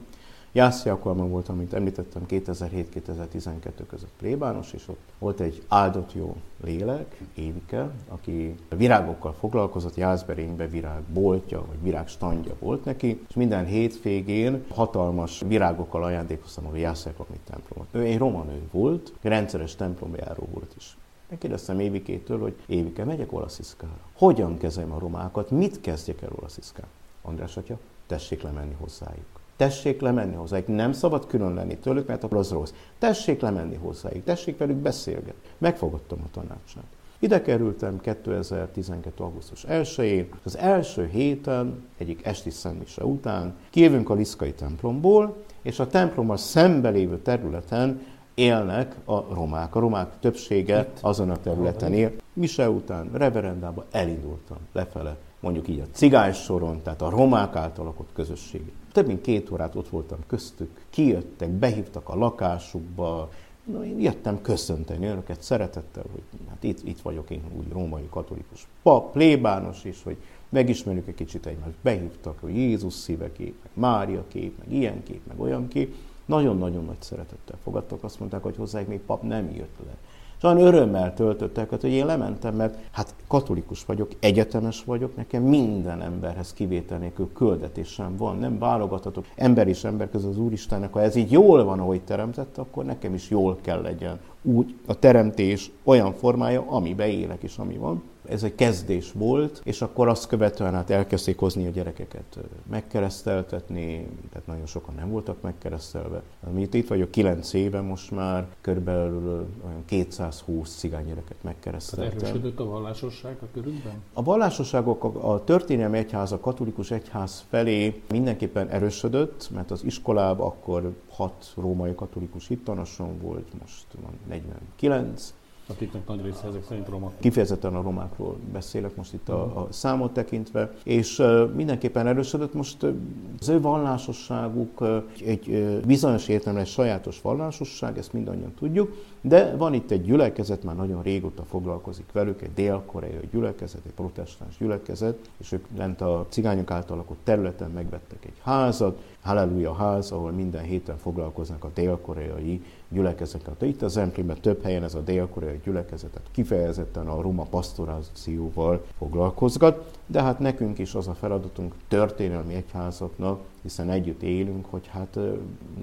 Jászi 0.56 0.90
alkalma 0.90 1.28
volt, 1.28 1.50
amit 1.50 1.74
említettem, 1.74 2.26
2007-2012 2.30 3.56
között 3.88 4.12
plébános, 4.18 4.74
és 4.74 4.88
ott 4.88 5.02
volt 5.20 5.40
egy 5.40 5.64
áldott 5.68 6.14
jó 6.14 6.36
lélek, 6.64 7.22
Évike, 7.34 7.90
aki 8.08 8.56
virágokkal 8.78 9.34
foglalkozott, 9.34 9.96
Jászberénybe 9.96 10.68
virágboltja, 10.68 11.66
vagy 11.68 11.82
virágstandja 11.82 12.56
volt 12.60 12.86
neki, 12.86 13.22
és 13.30 13.36
minden 13.36 13.66
hétvégén 13.66 14.64
hatalmas 14.70 15.42
virágokkal 15.48 16.04
ajándékoztam 16.04 16.68
a 16.68 16.76
Jászi 16.76 17.10
templomot. 17.44 17.88
Ő 17.92 18.02
egy 18.02 18.18
roma 18.18 18.44
nő 18.44 18.62
volt, 18.72 19.14
rendszeres 19.22 19.76
templomjáró 19.76 20.48
volt 20.54 20.74
is. 20.78 20.98
Megkérdeztem 21.30 21.80
Évikétől, 21.80 22.40
hogy 22.40 22.56
Évike, 22.66 23.04
megyek 23.04 23.34
olasziszkára. 23.34 24.00
Hogyan 24.14 24.58
kezeljem 24.58 24.92
a 24.92 25.00
romákat, 25.00 25.52
mit 25.52 25.82
kezdjek 25.82 26.22
el 26.22 26.32
olasziszkára? 26.40 26.88
András 27.22 27.58
atya, 27.58 27.78
tessék 28.08 28.42
lemenni 28.42 28.76
hozzájuk. 28.80 29.33
Tessék 29.56 30.02
lemenni 30.02 30.36
hozzájuk. 30.36 30.68
Nem 30.68 30.92
szabad 30.92 31.28
külön 31.28 31.54
lenni 31.54 31.78
tőlük, 31.78 32.08
mert 32.08 32.24
akkor 32.24 32.38
az 32.38 32.52
rossz. 32.52 32.74
Tessék 33.00 33.42
lemenni 33.42 33.76
hozzájuk. 33.76 34.24
Tessék 34.24 34.58
velük 34.58 34.78
beszélgetni. 34.78 35.50
Megfogadtam 35.58 36.20
a 36.26 36.32
tanácsát. 36.32 36.86
Ide 37.24 37.42
kerültem 37.42 38.00
2012. 38.02 39.24
augusztus 39.24 39.66
1-én, 39.70 40.30
az 40.44 40.58
első 40.58 41.06
héten, 41.06 41.86
egyik 41.98 42.26
esti 42.26 42.50
szentmise 42.50 43.04
után, 43.06 43.56
kijövünk 43.70 44.10
a 44.10 44.14
Liszkai 44.14 44.54
templomból, 44.54 45.36
és 45.62 45.80
a 45.80 45.88
templommal 45.88 46.38
szembe 46.38 46.90
lévő 46.90 47.18
területen 47.18 48.02
élnek 48.34 48.96
a 49.06 49.34
romák. 49.34 49.76
A 49.76 49.80
romák 49.80 50.20
többsége 50.20 50.90
azon 51.02 51.30
a 51.30 51.38
területen 51.38 51.94
él. 51.94 52.12
Mise 52.34 52.70
után, 52.70 53.10
reverendába 53.14 53.86
elindultam 53.92 54.58
lefele, 54.72 55.18
mondjuk 55.40 55.68
így 55.68 55.80
a 55.80 55.92
cigány 55.92 56.34
soron, 56.34 56.82
tehát 56.82 57.02
a 57.02 57.10
romák 57.10 57.56
által 57.56 57.86
lakott 57.86 58.10
közösség. 58.14 58.72
Több 58.94 59.08
mint 59.08 59.22
két 59.22 59.52
órát 59.52 59.76
ott 59.76 59.90
voltam 59.90 60.20
köztük, 60.28 60.86
kijöttek, 60.90 61.50
behívtak 61.50 62.10
a 62.10 62.16
lakásukba, 62.16 63.30
Na, 63.64 63.86
én 63.86 64.00
jöttem 64.00 64.42
köszönteni 64.42 65.06
önöket 65.06 65.42
szeretettel, 65.42 66.04
hogy 66.12 66.22
hát 66.50 66.64
itt, 66.64 66.88
itt 66.88 67.02
vagyok 67.02 67.30
én 67.30 67.42
úgy 67.58 67.72
római 67.72 68.08
katolikus 68.10 68.68
pap, 68.82 69.12
plébános 69.12 69.84
is, 69.84 70.04
hogy 70.04 70.18
megismerjük 70.50 71.08
egy 71.08 71.16
kicsit 71.16 71.46
egymást. 71.46 71.76
Behívtak, 71.82 72.40
hogy 72.40 72.56
Jézus 72.56 72.94
szíve 72.94 73.32
kép, 73.32 73.56
meg 73.64 73.72
Mária 73.74 74.24
kép, 74.28 74.58
meg 74.58 74.72
ilyen 74.72 75.04
kép, 75.04 75.22
meg 75.28 75.40
olyan 75.40 75.68
kép. 75.68 75.96
Nagyon-nagyon 76.26 76.86
nagy 76.86 77.02
szeretettel 77.02 77.58
fogadtak, 77.64 78.04
azt 78.04 78.20
mondták, 78.20 78.44
hogy 78.44 78.56
hozzájuk 78.56 78.90
még 78.90 79.00
pap 79.00 79.22
nem 79.22 79.52
jött 79.56 79.78
le. 79.86 79.98
Olyan 80.44 80.58
örömmel 80.58 81.14
töltöttek, 81.14 81.70
hogy 81.70 81.84
én 81.84 82.06
lementem, 82.06 82.56
mert 82.56 82.78
hát 82.92 83.16
katolikus 83.28 83.86
vagyok, 83.86 84.12
egyetemes 84.20 84.84
vagyok, 84.84 85.16
nekem 85.16 85.44
minden 85.44 86.02
emberhez 86.02 86.54
kivétel 86.54 86.98
nélkül 86.98 87.30
küldetésem 87.34 88.18
van, 88.18 88.38
nem 88.38 88.60
válogathatok 88.60 89.26
ember 89.36 89.68
és 89.68 89.84
ember 89.84 90.10
között 90.10 90.30
az 90.30 90.38
Úristennek, 90.38 90.94
ha 90.94 91.02
ez 91.02 91.16
így 91.16 91.32
jól 91.32 91.64
van, 91.64 91.80
ahogy 91.80 92.02
teremtett, 92.02 92.58
akkor 92.58 92.86
nekem 92.86 93.14
is 93.14 93.30
jól 93.30 93.58
kell 93.62 93.82
legyen. 93.82 94.20
Úgy 94.42 94.76
a 94.86 95.00
teremtés 95.00 95.72
olyan 95.84 96.14
formája, 96.14 96.66
amibe 96.68 97.08
élek 97.08 97.44
és 97.44 97.58
ami 97.58 97.78
van 97.78 98.04
ez 98.30 98.44
egy 98.44 98.56
kezdés 98.56 99.12
volt, 99.12 99.62
és 99.64 99.82
akkor 99.82 100.08
azt 100.08 100.28
követően 100.28 100.74
hát 100.74 100.90
elkezdték 100.90 101.38
hozni 101.40 101.68
a 101.68 101.70
gyerekeket 101.70 102.38
megkereszteltetni, 102.70 104.08
tehát 104.32 104.48
nagyon 104.48 104.66
sokan 104.66 104.96
nem 104.96 105.10
voltak 105.10 105.42
megkeresztelve. 105.42 106.22
Mi 106.54 106.68
itt 106.72 106.88
vagyok 106.88 107.12
9 107.12 107.54
éve 107.54 107.82
most 107.82 108.12
már, 108.12 108.48
körülbelül 108.62 109.48
olyan 109.66 109.86
220 109.86 110.76
cigány 110.76 111.06
gyereket 111.06 111.38
megkereszteltem. 111.42 112.18
Erősödött 112.18 112.60
a 112.60 112.66
vallásosság 112.66 113.38
a 113.42 113.46
körülben? 113.54 113.94
A 114.14 114.24
vallásosságok 114.24 115.04
a, 115.04 115.34
a 115.34 115.44
történelmi 115.44 115.98
egyház, 115.98 116.32
a 116.32 116.40
katolikus 116.40 116.92
egyház 116.92 117.46
felé 117.50 118.02
mindenképpen 118.10 118.70
erősödött, 118.70 119.50
mert 119.54 119.72
az 119.72 119.84
iskolában 119.84 120.48
akkor 120.48 120.94
hat 121.10 121.54
római 121.56 121.96
katolikus 121.96 122.48
hittanoson 122.48 123.20
volt, 123.20 123.48
most 123.62 123.86
van 124.02 124.14
49, 124.28 125.34
akiknek 125.68 126.08
nagy 126.08 126.22
része 126.22 126.48
ezek 126.48 126.64
szerint 126.68 126.88
roma. 126.88 127.12
Kifejezetten 127.20 127.76
a 127.76 127.82
romákról 127.82 128.38
beszélek 128.52 128.96
most 128.96 129.14
itt 129.14 129.30
a, 129.30 129.44
a 129.44 129.68
számot 129.70 130.14
tekintve, 130.14 130.72
és 130.84 131.20
uh, 131.20 131.54
mindenképpen 131.54 132.08
erősödött 132.08 132.54
most 132.54 132.84
uh, 132.84 132.96
az 133.40 133.50
ő 133.50 133.62
vallásosságuk 133.62 134.82
uh, 134.82 135.04
egy 135.26 135.80
bizonyos 135.86 136.28
értelemben 136.28 136.64
egy 136.64 136.72
sajátos 136.72 137.22
vallásosság, 137.22 137.98
ezt 137.98 138.14
mindannyian 138.14 138.54
tudjuk, 138.60 138.96
de 139.22 139.56
van 139.56 139.74
itt 139.74 139.92
egy 139.92 140.04
gyülekezet, 140.04 140.64
már 140.64 140.76
nagyon 140.76 141.02
régóta 141.02 141.44
foglalkozik 141.44 142.12
velük, 142.12 142.42
egy 142.42 142.54
dél-koreai 142.54 143.28
gyülekezet, 143.32 143.82
egy 143.86 143.94
protestáns 143.94 144.58
gyülekezet, 144.58 145.30
és 145.38 145.52
ők 145.52 145.66
lent 145.78 146.02
a 146.02 146.26
cigányok 146.30 146.72
által 146.72 146.98
lakott 146.98 147.20
területen 147.24 147.72
megvettek 147.72 148.26
egy 148.26 148.38
házat, 148.42 148.98
Halleluja 149.24 149.74
ház, 149.74 150.12
ahol 150.12 150.32
minden 150.32 150.64
héten 150.64 150.98
foglalkoznak 150.98 151.64
a 151.64 151.70
dél-koreai 151.74 152.64
gyülekezetet. 152.94 153.62
Itt 153.62 153.82
az 153.82 153.98
Emplimben 153.98 154.42
több 154.42 154.64
helyen 154.64 154.84
ez 154.84 154.96
a 154.96 155.02
dél-koreai 155.02 155.60
gyülekezetet 155.64 156.22
kifejezetten 156.32 157.08
a 157.08 157.22
roma 157.22 157.44
pastorációval 157.44 158.86
foglalkozgat, 158.98 159.92
de 160.06 160.22
hát 160.22 160.40
nekünk 160.40 160.80
is 160.80 160.96
az 160.96 161.08
a 161.08 161.14
feladatunk 161.14 161.74
történelmi 161.88 162.54
egyházaknak, 162.54 163.42
hiszen 163.62 163.90
együtt 163.90 164.22
élünk, 164.22 164.66
hogy 164.70 164.88
hát 164.88 165.20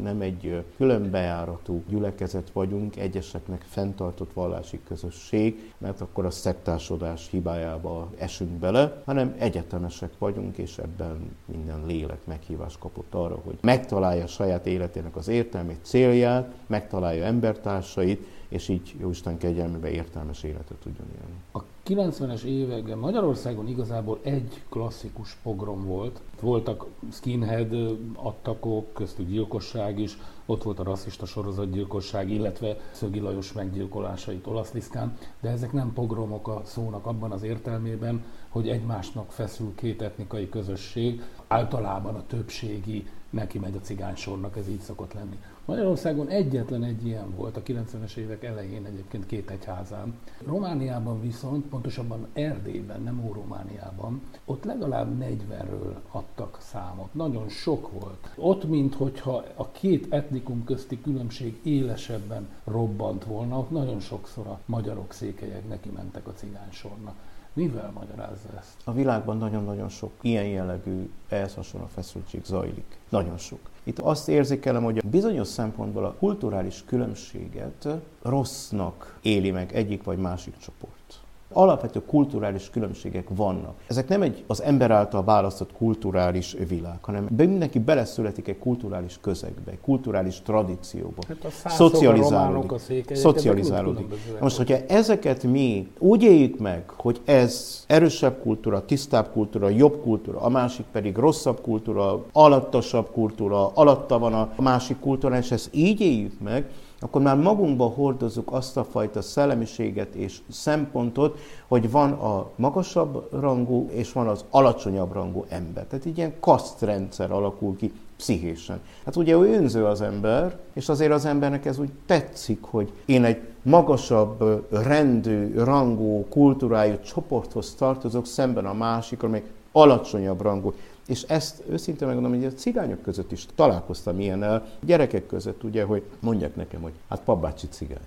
nem 0.02 0.20
egy 0.20 0.64
külön 0.76 1.10
bejáratú 1.10 1.82
gyülekezet 1.88 2.50
vagyunk, 2.50 2.96
egyeseknek 2.96 3.64
fenntartott 3.68 4.32
vallási 4.32 4.80
közösség, 4.84 5.72
mert 5.78 6.00
akkor 6.00 6.24
a 6.24 6.30
szektásodás 6.30 7.28
hibájába 7.30 8.10
esünk 8.18 8.50
bele, 8.50 9.02
hanem 9.04 9.34
egyetemesek 9.38 10.12
vagyunk, 10.18 10.56
és 10.56 10.78
ebben 10.78 11.36
minden 11.44 11.86
lélek 11.86 12.26
meghívást 12.26 12.78
kapott 12.78 13.14
arra, 13.14 13.40
hogy 13.44 13.58
megtalálja 13.60 14.26
saját 14.26 14.66
életének 14.66 15.16
az 15.16 15.28
értelmét, 15.28 15.78
célját, 15.82 16.54
megtalálja 16.66 17.24
embertársait, 17.24 18.26
és 18.48 18.68
így 18.68 18.94
Jóisten 18.98 19.38
kegyelmébe 19.38 19.90
értelmes 19.90 20.42
életet 20.42 20.76
tudjon 20.82 21.06
élni. 21.20 21.36
A 21.52 21.69
90-es 21.90 22.42
években 22.42 22.98
Magyarországon 22.98 23.68
igazából 23.68 24.18
egy 24.22 24.62
klasszikus 24.68 25.36
pogrom 25.42 25.84
volt. 25.84 26.20
Voltak 26.40 26.86
skinhead 27.12 27.98
attakok, 28.14 28.92
köztük 28.92 29.28
gyilkosság 29.28 29.98
is, 29.98 30.18
ott 30.46 30.62
volt 30.62 30.78
a 30.78 30.82
rasszista 30.82 31.26
sorozatgyilkosság, 31.26 32.30
illetve 32.30 32.76
Szögi 32.92 33.18
Lajos 33.18 33.52
meggyilkolásait 33.52 34.46
Olaszliszkán, 34.46 35.16
de 35.40 35.50
ezek 35.50 35.72
nem 35.72 35.92
pogromok 35.92 36.48
a 36.48 36.62
szónak 36.64 37.06
abban 37.06 37.30
az 37.30 37.42
értelmében, 37.42 38.24
hogy 38.48 38.68
egymásnak 38.68 39.32
feszül 39.32 39.74
két 39.74 40.02
etnikai 40.02 40.48
közösség, 40.48 41.22
általában 41.48 42.14
a 42.14 42.26
többségi 42.26 43.06
neki 43.30 43.58
megy 43.58 43.76
a 43.76 43.80
cigánysornak, 43.80 44.56
ez 44.56 44.68
így 44.68 44.80
szokott 44.80 45.12
lenni. 45.12 45.38
Magyarországon 45.70 46.28
egyetlen 46.28 46.84
egy 46.84 47.06
ilyen 47.06 47.34
volt 47.36 47.56
a 47.56 47.62
90-es 47.62 48.16
évek 48.16 48.44
elején 48.44 48.84
egyébként 48.84 49.26
két 49.26 49.50
egyházán. 49.50 50.14
Romániában 50.46 51.20
viszont, 51.20 51.66
pontosabban 51.66 52.26
Erdélyben, 52.32 53.02
nem 53.02 53.24
Óromániában, 53.28 54.22
ott 54.44 54.64
legalább 54.64 55.08
40-ről 55.20 55.94
adtak 56.10 56.58
számot. 56.60 57.14
Nagyon 57.14 57.48
sok 57.48 57.92
volt. 58.00 58.32
Ott, 58.36 58.68
minthogyha 58.68 59.44
a 59.54 59.70
két 59.70 60.12
etnikum 60.12 60.64
közti 60.64 61.00
különbség 61.00 61.60
élesebben 61.62 62.48
robbant 62.64 63.24
volna, 63.24 63.58
ott 63.58 63.70
nagyon 63.70 64.00
sokszor 64.00 64.46
a 64.46 64.60
magyarok, 64.66 65.12
székelyek 65.12 65.68
neki 65.68 65.90
mentek 65.90 66.26
a 66.26 66.32
cigánysornak. 66.32 67.14
Mivel 67.52 67.90
magyarázza 67.94 68.48
ezt? 68.58 68.76
A 68.84 68.92
világban 68.92 69.38
nagyon-nagyon 69.38 69.88
sok 69.88 70.12
ilyen 70.20 70.46
jellegű 70.46 71.10
ehhez 71.28 71.54
hasonló 71.54 71.86
feszültség 71.94 72.44
zajlik. 72.44 72.98
Nagyon 73.08 73.38
sok. 73.38 73.58
Itt 73.84 73.98
azt 73.98 74.28
érzékelem, 74.28 74.82
hogy 74.82 74.98
a 74.98 75.08
bizonyos 75.10 75.48
szempontból 75.48 76.04
a 76.04 76.14
kulturális 76.14 76.84
különbséget 76.86 77.88
rossznak 78.22 79.18
éli 79.22 79.50
meg 79.50 79.72
egyik 79.74 80.02
vagy 80.02 80.18
másik 80.18 80.56
csoport. 80.56 81.20
Alapvető 81.52 82.02
kulturális 82.06 82.70
különbségek 82.70 83.26
vannak. 83.28 83.74
Ezek 83.86 84.08
nem 84.08 84.22
egy 84.22 84.44
az 84.46 84.62
ember 84.62 84.90
által 84.90 85.24
választott 85.24 85.72
kulturális 85.72 86.56
világ, 86.68 87.04
hanem 87.04 87.28
mindenki 87.36 87.78
beleszületik 87.78 88.48
egy 88.48 88.58
kulturális 88.58 89.18
közegbe, 89.20 89.70
egy 89.70 89.80
kulturális 89.80 90.40
tradícióba. 90.40 91.22
Hát 91.62 91.72
szocializálódik. 91.72 92.70
A 93.10 93.14
szocializálódik. 93.14 94.06
Most, 94.40 94.56
hogyha 94.56 94.76
ezeket 94.88 95.42
mi 95.42 95.88
úgy 95.98 96.22
éljük 96.22 96.58
meg, 96.58 96.90
hogy 96.96 97.20
ez 97.24 97.84
erősebb 97.86 98.40
kultúra, 98.42 98.84
tisztább 98.84 99.30
kultúra, 99.32 99.68
jobb 99.68 100.02
kultúra, 100.02 100.40
a 100.40 100.48
másik 100.48 100.84
pedig 100.92 101.16
rosszabb 101.16 101.60
kultúra, 101.60 102.24
alattasabb 102.32 103.10
kultúra, 103.12 103.70
alatta 103.74 104.18
van 104.18 104.34
a 104.34 104.52
másik 104.56 105.00
kultúra, 105.00 105.36
és 105.36 105.50
ezt 105.50 105.68
így 105.72 106.00
éljük 106.00 106.40
meg, 106.40 106.70
akkor 107.00 107.22
már 107.22 107.36
magunkba 107.36 107.86
hordozzuk 107.86 108.52
azt 108.52 108.76
a 108.76 108.84
fajta 108.84 109.22
szellemiséget 109.22 110.14
és 110.14 110.40
szempontot, 110.50 111.38
hogy 111.68 111.90
van 111.90 112.12
a 112.12 112.50
magasabb 112.56 113.28
rangú 113.40 113.88
és 113.90 114.12
van 114.12 114.28
az 114.28 114.44
alacsonyabb 114.50 115.12
rangú 115.12 115.44
ember. 115.48 115.84
Tehát 115.84 116.06
egy 116.06 116.18
ilyen 116.18 116.34
kasztrendszer 116.40 117.30
alakul 117.30 117.76
ki 117.76 117.92
pszichésen. 118.16 118.80
Hát 119.04 119.16
ugye 119.16 119.34
ő 119.34 119.54
önző 119.54 119.84
az 119.84 120.00
ember, 120.00 120.58
és 120.72 120.88
azért 120.88 121.12
az 121.12 121.24
embernek 121.24 121.66
ez 121.66 121.78
úgy 121.78 121.90
tetszik, 122.06 122.62
hogy 122.62 122.92
én 123.04 123.24
egy 123.24 123.40
magasabb 123.62 124.66
rendű, 124.70 125.54
rangú, 125.54 126.26
kultúrájú 126.28 126.98
csoporthoz 127.00 127.74
tartozok, 127.74 128.26
szemben 128.26 128.66
a 128.66 128.72
másik, 128.72 129.22
amely 129.22 129.42
alacsonyabb 129.72 130.40
rangú. 130.40 130.74
És 131.06 131.22
ezt 131.22 131.62
őszintén 131.68 132.06
megmondom, 132.06 132.40
hogy 132.40 132.44
a 132.44 132.52
cigányok 132.52 133.02
között 133.02 133.32
is 133.32 133.46
találkoztam 133.54 134.20
ilyennel, 134.20 134.66
gyerekek 134.80 135.26
között 135.26 135.62
ugye, 135.62 135.84
hogy 135.84 136.02
mondják 136.20 136.56
nekem, 136.56 136.80
hogy 136.80 136.92
hát 137.08 137.20
papbácsi 137.20 137.68
cigány. 137.68 138.06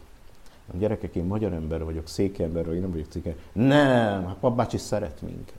A 0.74 0.78
gyerekek, 0.78 1.16
én 1.16 1.24
magyar 1.24 1.54
ember 1.54 1.84
vagyok, 1.84 2.08
székember 2.08 2.62
vagyok, 2.62 2.76
én 2.76 2.82
nem 2.82 2.92
vagyok 2.92 3.08
cigány. 3.10 3.36
Nem, 3.52 4.26
hát 4.26 4.36
papbácsi 4.40 4.78
szeret 4.78 5.22
minket. 5.22 5.58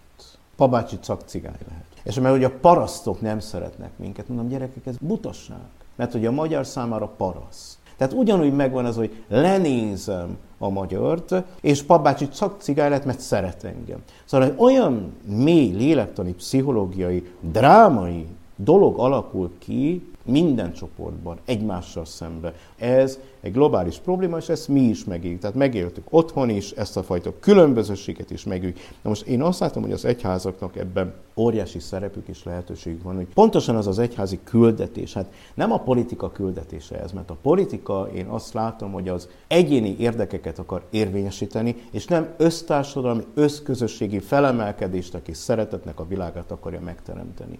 Papbácsi 0.57 1.01
csak 1.01 1.23
cigány 1.25 1.57
lehet. 1.69 1.85
És 2.03 2.15
mert 2.15 2.35
hogy 2.35 2.45
a 2.45 2.51
parasztok 2.51 3.21
nem 3.21 3.41
szeretnek 3.41 3.91
minket, 3.97 4.29
mondom, 4.29 4.49
gyerekek, 4.49 4.87
ez 4.87 4.97
butasság. 5.01 5.59
Mert 5.95 6.13
hogy 6.13 6.27
a 6.27 6.31
magyar 6.31 6.67
számára 6.67 7.07
paraszt. 7.07 7.79
Tehát 8.05 8.19
ugyanúgy 8.19 8.53
megvan 8.53 8.85
az, 8.85 8.97
hogy 8.97 9.11
lenézem 9.29 10.37
a 10.59 10.69
magyart, 10.69 11.35
és 11.61 11.83
papbácsi 11.83 12.29
csak 12.29 12.55
cigány 12.59 12.91
lett, 12.91 13.05
mert 13.05 13.21
szeret 13.21 13.65
engem. 13.65 13.99
Szóval 14.25 14.47
egy 14.47 14.55
olyan 14.57 15.13
mély 15.27 15.73
lélektani, 15.73 16.35
pszichológiai, 16.35 17.33
drámai 17.41 18.27
dolog 18.57 18.99
alakul 18.99 19.51
ki, 19.59 20.14
minden 20.25 20.73
csoportban, 20.73 21.39
egymással 21.45 22.05
szembe. 22.05 22.55
Ez 22.77 23.19
egy 23.41 23.53
globális 23.53 23.97
probléma, 23.97 24.37
és 24.37 24.49
ezt 24.49 24.69
mi 24.69 24.81
is 24.81 25.05
megéljük. 25.05 25.41
Tehát 25.41 25.57
megéltük 25.57 26.07
otthon 26.11 26.49
is, 26.49 26.71
ezt 26.71 26.97
a 26.97 27.03
fajta 27.03 27.33
különbözőséget 27.41 28.31
is 28.31 28.45
megéljük. 28.45 28.77
Na 29.03 29.09
most 29.09 29.27
én 29.27 29.43
azt 29.43 29.61
látom, 29.61 29.83
hogy 29.83 29.93
az 29.93 30.05
egyházaknak 30.05 30.77
ebben 30.77 31.15
óriási 31.37 31.79
szerepük 31.79 32.29
és 32.29 32.45
lehetőségük 32.45 33.03
van, 33.03 33.17
hogy 33.17 33.27
pontosan 33.35 33.77
az 33.77 33.87
az 33.87 33.99
egyházi 33.99 34.39
küldetés, 34.45 35.13
hát 35.13 35.33
nem 35.55 35.73
a 35.73 35.79
politika 35.79 36.33
küldetése 36.33 37.01
ez, 37.01 37.13
mert 37.13 37.31
a 37.31 37.37
politika, 37.43 38.09
én 38.15 38.27
azt 38.27 38.53
látom, 38.53 38.93
hogy 38.93 39.09
az 39.09 39.29
egyéni 39.47 39.97
érdekeket 39.99 40.59
akar 40.59 40.83
érvényesíteni, 40.91 41.77
és 41.91 42.07
nem 42.07 42.35
össztársadalmi, 42.37 43.25
összközösségi 43.35 44.19
felemelkedést, 44.19 45.15
aki 45.15 45.33
szeretetnek 45.33 46.01
a 46.01 46.07
világát 46.07 46.51
akarja 46.51 46.81
megteremteni 46.81 47.59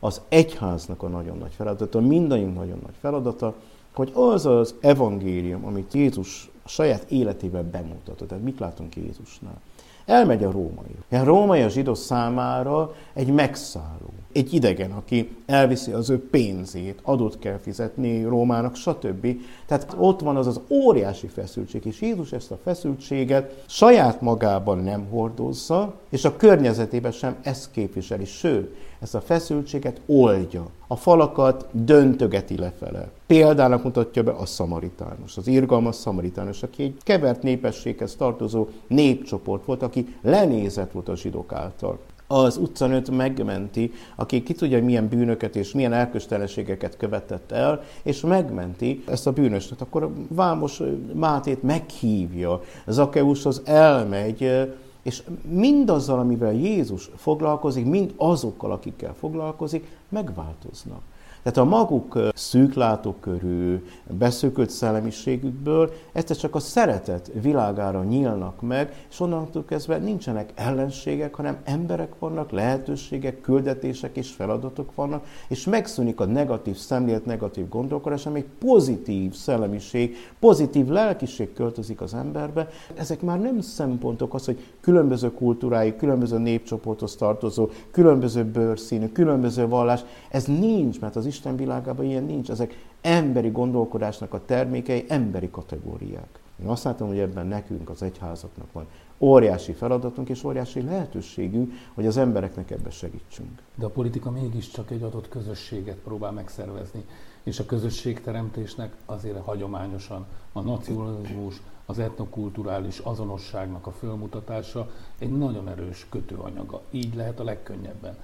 az 0.00 0.20
egyháznak 0.28 1.02
a 1.02 1.08
nagyon 1.08 1.38
nagy 1.38 1.52
feladata, 1.52 2.00
mindannyiunk 2.00 2.54
nagyon 2.54 2.78
nagy 2.82 2.94
feladata, 3.00 3.54
hogy 3.94 4.12
az 4.14 4.46
az 4.46 4.74
evangélium, 4.80 5.64
amit 5.64 5.94
Jézus 5.94 6.50
a 6.62 6.68
saját 6.68 7.10
életében 7.10 7.70
bemutatott, 7.70 8.28
tehát 8.28 8.44
mit 8.44 8.58
látunk 8.58 8.96
Jézusnál, 8.96 9.60
elmegy 10.06 10.44
a 10.44 10.50
római. 10.50 10.96
A 11.10 11.24
római 11.24 11.62
a 11.62 11.68
zsidó 11.68 11.94
számára 11.94 12.94
egy 13.12 13.32
megszálló, 13.32 14.12
egy 14.32 14.54
idegen, 14.54 14.90
aki 14.90 15.36
elviszi 15.46 15.92
az 15.92 16.10
ő 16.10 16.28
pénzét, 16.28 16.98
adót 17.02 17.38
kell 17.38 17.58
fizetni 17.58 18.22
Rómának, 18.22 18.76
stb. 18.76 19.26
Tehát 19.66 19.94
ott 19.98 20.20
van 20.20 20.36
az 20.36 20.46
az 20.46 20.60
óriási 20.68 21.26
feszültség, 21.26 21.84
és 21.84 22.00
Jézus 22.00 22.32
ezt 22.32 22.50
a 22.50 22.58
feszültséget 22.62 23.64
saját 23.66 24.20
magában 24.20 24.78
nem 24.78 25.06
hordozza, 25.10 25.94
és 26.08 26.24
a 26.24 26.36
környezetében 26.36 27.12
sem 27.12 27.36
ezt 27.42 27.70
képviseli, 27.70 28.24
sőt, 28.24 28.74
ezt 29.00 29.14
a 29.14 29.20
feszültséget 29.20 30.00
oldja. 30.06 30.66
A 30.86 30.96
falakat 30.96 31.66
döntögeti 31.72 32.58
lefele. 32.58 33.08
Példának 33.26 33.84
mutatja 33.84 34.22
be 34.22 34.30
a 34.30 34.46
szamaritános, 34.46 35.36
az 35.36 35.46
irgalmas 35.46 35.94
szamaritános, 35.94 36.62
aki 36.62 36.82
egy 36.82 36.96
kevert 37.02 37.42
népességhez 37.42 38.14
tartozó 38.14 38.66
népcsoport 38.86 39.64
volt, 39.64 39.82
aki 39.82 40.16
lenézett 40.22 40.92
volt 40.92 41.08
a 41.08 41.16
zsidók 41.16 41.52
által 41.52 41.98
az 42.28 42.56
utcanőt 42.56 43.10
megmenti, 43.10 43.92
aki 44.16 44.42
ki 44.42 44.52
tudja, 44.52 44.84
milyen 44.84 45.08
bűnöket 45.08 45.56
és 45.56 45.72
milyen 45.72 45.92
elköstelenségeket 45.92 46.96
követett 46.96 47.52
el, 47.52 47.82
és 48.02 48.20
megmenti 48.20 49.02
ezt 49.06 49.26
a 49.26 49.32
bűnöset. 49.32 49.80
Akkor 49.80 50.12
Vámos 50.28 50.82
Mátét 51.12 51.62
meghívja, 51.62 52.60
Zakeushoz 52.86 53.62
elmegy, 53.64 54.68
és 55.02 55.22
mindazzal, 55.48 56.18
amivel 56.18 56.52
Jézus 56.52 57.10
foglalkozik, 57.16 57.84
mind 57.84 58.12
azokkal, 58.16 58.72
akikkel 58.72 59.14
foglalkozik, 59.14 59.86
megváltoznak. 60.08 61.00
Tehát 61.42 61.58
a 61.58 61.64
maguk 61.64 62.18
szűklátókörű, 62.34 63.82
beszűkült 64.06 64.70
szellemiségükből 64.70 65.92
egyszer 66.12 66.36
csak 66.36 66.54
a 66.54 66.58
szeretet 66.58 67.30
világára 67.42 68.04
nyílnak 68.04 68.60
meg, 68.60 69.06
és 69.10 69.20
onnantól 69.20 69.64
kezdve 69.64 69.98
nincsenek 69.98 70.52
ellenségek, 70.54 71.34
hanem 71.34 71.56
emberek 71.64 72.18
vannak, 72.18 72.50
lehetőségek, 72.50 73.40
küldetések 73.40 74.16
és 74.16 74.30
feladatok 74.30 74.94
vannak, 74.94 75.26
és 75.48 75.64
megszűnik 75.64 76.20
a 76.20 76.24
negatív 76.24 76.76
szemlélet, 76.76 77.24
negatív 77.24 77.68
gondolkodás, 77.68 78.26
ami 78.26 78.38
egy 78.38 78.46
pozitív 78.58 79.34
szellemiség, 79.34 80.16
pozitív 80.38 80.86
lelkiség 80.86 81.52
költözik 81.52 82.00
az 82.00 82.14
emberbe. 82.14 82.68
Ezek 82.94 83.20
már 83.20 83.40
nem 83.40 83.60
szempontok 83.60 84.34
az, 84.34 84.44
hogy 84.44 84.64
különböző 84.80 85.32
kultúrái, 85.32 85.96
különböző 85.96 86.38
népcsoporthoz 86.38 87.16
tartozó, 87.16 87.68
különböző 87.90 88.44
bőrszínű, 88.44 89.08
különböző 89.08 89.68
vallás, 89.68 90.04
ez 90.30 90.44
nincs, 90.44 91.00
mert 91.00 91.16
az 91.16 91.26
Isten 91.38 91.56
világában 91.56 92.04
ilyen 92.04 92.24
nincs. 92.24 92.50
Ezek 92.50 92.86
emberi 93.00 93.50
gondolkodásnak 93.50 94.34
a 94.34 94.44
termékei, 94.44 95.04
emberi 95.08 95.50
kategóriák. 95.50 96.40
Én 96.60 96.66
azt 96.66 96.84
látom, 96.84 97.08
hogy 97.08 97.18
ebben 97.18 97.46
nekünk, 97.46 97.90
az 97.90 98.02
egyházaknak 98.02 98.72
van 98.72 98.86
óriási 99.18 99.72
feladatunk 99.72 100.28
és 100.28 100.44
óriási 100.44 100.82
lehetőségünk, 100.82 101.72
hogy 101.94 102.06
az 102.06 102.16
embereknek 102.16 102.70
ebbe 102.70 102.90
segítsünk. 102.90 103.62
De 103.74 103.84
a 103.84 103.90
politika 103.90 104.30
mégiscsak 104.30 104.90
egy 104.90 105.02
adott 105.02 105.28
közösséget 105.28 105.96
próbál 105.96 106.32
megszervezni, 106.32 107.04
és 107.42 107.58
a 107.58 107.66
közösségteremtésnek 107.66 108.96
azért 109.06 109.44
hagyományosan 109.44 110.26
a 110.52 110.60
nacionalizmus, 110.60 111.62
az 111.86 111.98
etnokulturális 111.98 112.98
azonosságnak 112.98 113.86
a 113.86 113.90
fölmutatása 113.90 114.90
egy 115.18 115.38
nagyon 115.38 115.68
erős 115.68 116.06
kötőanyaga. 116.10 116.80
Így 116.90 117.14
lehet 117.14 117.40
a 117.40 117.44
legkönnyebben. 117.44 118.16